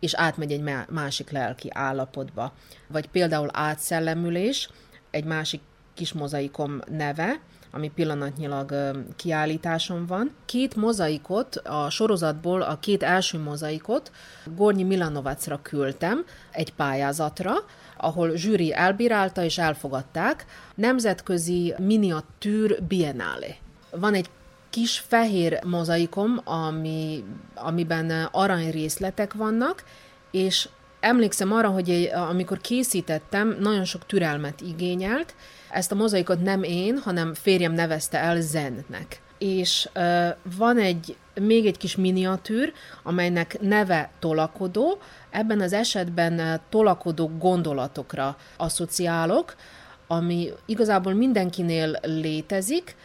és 0.00 0.14
átmegy 0.14 0.52
egy 0.52 0.62
másik 0.88 1.30
lelki 1.30 1.68
állapotba. 1.72 2.52
Vagy 2.88 3.06
például 3.06 3.48
átszellemülés, 3.52 4.68
egy 5.10 5.24
másik 5.24 5.60
kis 5.94 6.12
mozaikom 6.12 6.80
neve, 6.90 7.40
ami 7.74 7.90
pillanatnyilag 7.94 8.74
kiállításon 9.16 10.06
van. 10.06 10.30
Két 10.44 10.76
mozaikot, 10.76 11.56
a 11.56 11.90
sorozatból 11.90 12.62
a 12.62 12.78
két 12.78 13.02
első 13.02 13.38
mozaikot 13.38 14.10
Gornyi 14.56 14.82
Milanovacra 14.82 15.58
küldtem 15.62 16.24
egy 16.50 16.72
pályázatra, 16.72 17.52
ahol 17.96 18.36
zsűri 18.36 18.74
elbírálta 18.74 19.42
és 19.42 19.58
elfogadták. 19.58 20.44
Nemzetközi 20.74 21.74
miniatűr 21.78 22.82
biennale. 22.82 23.56
Van 23.90 24.14
egy 24.14 24.30
kis 24.70 24.98
fehér 24.98 25.64
mozaikom, 25.64 26.40
ami, 26.44 27.24
amiben 27.54 28.28
arany 28.32 28.70
részletek 28.70 29.34
vannak, 29.34 29.84
és 30.30 30.68
emlékszem 31.00 31.52
arra, 31.52 31.68
hogy 31.68 32.10
amikor 32.28 32.60
készítettem, 32.60 33.56
nagyon 33.60 33.84
sok 33.84 34.06
türelmet 34.06 34.60
igényelt, 34.60 35.34
ezt 35.74 35.92
a 35.92 35.94
mozaikot 35.94 36.42
nem 36.42 36.62
én, 36.62 36.98
hanem 36.98 37.34
férjem 37.34 37.72
nevezte 37.72 38.18
el 38.18 38.40
Zennek. 38.40 39.22
És 39.38 39.88
uh, 39.94 40.28
van 40.56 40.78
egy 40.78 41.16
még 41.40 41.66
egy 41.66 41.76
kis 41.76 41.96
miniatűr, 41.96 42.72
amelynek 43.02 43.60
neve 43.60 44.10
tolakodó. 44.18 44.98
Ebben 45.30 45.60
az 45.60 45.72
esetben 45.72 46.60
tolakodó 46.68 47.30
gondolatokra 47.38 48.36
asszociálok, 48.56 49.54
ami 50.06 50.50
igazából 50.66 51.12
mindenkinél 51.12 51.98
létezik, 52.02 52.96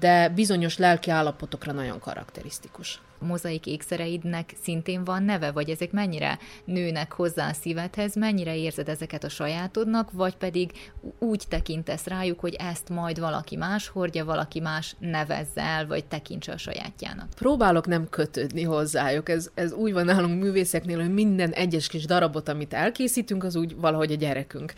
de 0.00 0.28
bizonyos 0.28 0.78
lelki 0.78 1.10
állapotokra 1.10 1.72
nagyon 1.72 1.98
karakterisztikus 1.98 3.00
mozaik 3.24 3.66
ékszereidnek 3.66 4.52
szintén 4.62 5.04
van 5.04 5.22
neve, 5.22 5.50
vagy 5.50 5.70
ezek 5.70 5.92
mennyire 5.92 6.38
nőnek 6.64 7.12
hozzá 7.12 7.48
a 7.48 7.52
szívedhez, 7.52 8.14
mennyire 8.14 8.56
érzed 8.56 8.88
ezeket 8.88 9.24
a 9.24 9.28
sajátodnak, 9.28 10.12
vagy 10.12 10.36
pedig 10.36 10.70
úgy 11.18 11.44
tekintesz 11.48 12.06
rájuk, 12.06 12.40
hogy 12.40 12.54
ezt 12.54 12.88
majd 12.88 13.20
valaki 13.20 13.56
más 13.56 13.88
hordja, 13.88 14.24
valaki 14.24 14.60
más 14.60 14.96
nevezze 14.98 15.60
el, 15.60 15.86
vagy 15.86 16.04
tekintse 16.04 16.52
a 16.52 16.56
sajátjának. 16.56 17.28
Próbálok 17.34 17.86
nem 17.86 18.08
kötődni 18.08 18.62
hozzájuk. 18.62 19.28
Ez, 19.28 19.50
ez 19.54 19.72
úgy 19.72 19.92
van 19.92 20.04
nálunk 20.04 20.42
művészeknél, 20.42 21.00
hogy 21.00 21.14
minden 21.14 21.50
egyes 21.50 21.88
kis 21.88 22.04
darabot, 22.04 22.48
amit 22.48 22.72
elkészítünk, 22.72 23.44
az 23.44 23.56
úgy 23.56 23.76
valahogy 23.76 24.12
a 24.12 24.16
gyerekünk. 24.16 24.72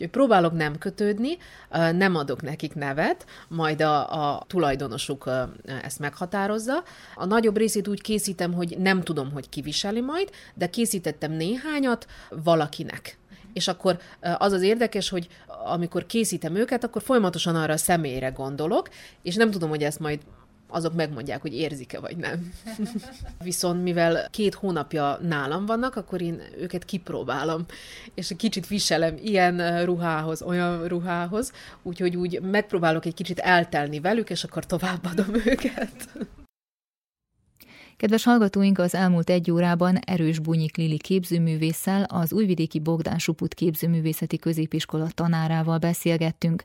Úgyhogy 0.00 0.14
próbálok 0.14 0.52
nem 0.52 0.78
kötődni, 0.78 1.36
nem 1.92 2.14
adok 2.14 2.42
nekik 2.42 2.74
nevet, 2.74 3.26
majd 3.48 3.80
a, 3.80 4.34
a 4.34 4.44
tulajdonosuk 4.46 5.30
ezt 5.82 5.98
meghatározza. 5.98 6.82
A 7.14 7.24
nagyobb 7.24 7.56
részét 7.56 7.88
úgy 7.88 8.00
készítem, 8.00 8.52
hogy 8.52 8.76
nem 8.78 9.02
tudom, 9.02 9.32
hogy 9.32 9.48
kiviseli 9.48 10.00
majd, 10.00 10.30
de 10.54 10.70
készítettem 10.70 11.32
néhányat 11.32 12.06
valakinek. 12.28 13.18
És 13.52 13.68
akkor 13.68 13.98
az 14.38 14.52
az 14.52 14.62
érdekes, 14.62 15.08
hogy 15.08 15.28
amikor 15.64 16.06
készítem 16.06 16.54
őket, 16.54 16.84
akkor 16.84 17.02
folyamatosan 17.02 17.56
arra 17.56 17.72
a 17.72 17.76
személyre 17.76 18.28
gondolok, 18.28 18.88
és 19.22 19.34
nem 19.34 19.50
tudom, 19.50 19.68
hogy 19.68 19.82
ezt 19.82 20.00
majd 20.00 20.20
azok 20.70 20.94
megmondják, 20.94 21.40
hogy 21.40 21.54
érzik-e 21.54 22.00
vagy 22.00 22.16
nem. 22.16 22.52
Viszont 23.44 23.82
mivel 23.82 24.28
két 24.30 24.54
hónapja 24.54 25.18
nálam 25.22 25.66
vannak, 25.66 25.96
akkor 25.96 26.20
én 26.20 26.42
őket 26.58 26.84
kipróbálom, 26.84 27.64
és 28.14 28.32
kicsit 28.36 28.66
viselem 28.66 29.16
ilyen 29.22 29.84
ruhához, 29.84 30.42
olyan 30.42 30.88
ruhához, 30.88 31.52
úgyhogy 31.82 32.16
úgy 32.16 32.40
megpróbálok 32.40 33.04
egy 33.04 33.14
kicsit 33.14 33.38
eltelni 33.38 34.00
velük, 34.00 34.30
és 34.30 34.44
akkor 34.44 34.66
továbbadom 34.66 35.34
őket. 35.46 36.08
Kedves 38.00 38.24
hallgatóink, 38.24 38.78
az 38.78 38.94
elmúlt 38.94 39.30
egy 39.30 39.50
órában 39.50 39.96
Erős 39.96 40.38
Bunyik 40.38 40.76
Lili 40.76 40.96
képzőművésszel, 40.96 42.02
az 42.02 42.32
újvidéki 42.32 42.78
Bogdán 42.78 43.18
Suput 43.18 43.54
képzőművészeti 43.54 44.38
középiskola 44.38 45.08
tanárával 45.14 45.78
beszélgettünk. 45.78 46.62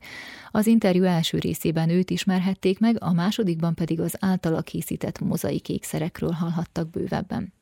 Az 0.51 0.67
interjú 0.67 1.03
első 1.03 1.37
részében 1.37 1.89
őt 1.89 2.09
ismerhették 2.09 2.79
meg, 2.79 2.97
a 2.99 3.13
másodikban 3.13 3.73
pedig 3.73 3.99
az 3.99 4.15
általa 4.19 4.61
készített 4.61 5.19
mozaikékszerekről 5.19 6.31
hallhattak 6.31 6.89
bővebben. 6.89 7.54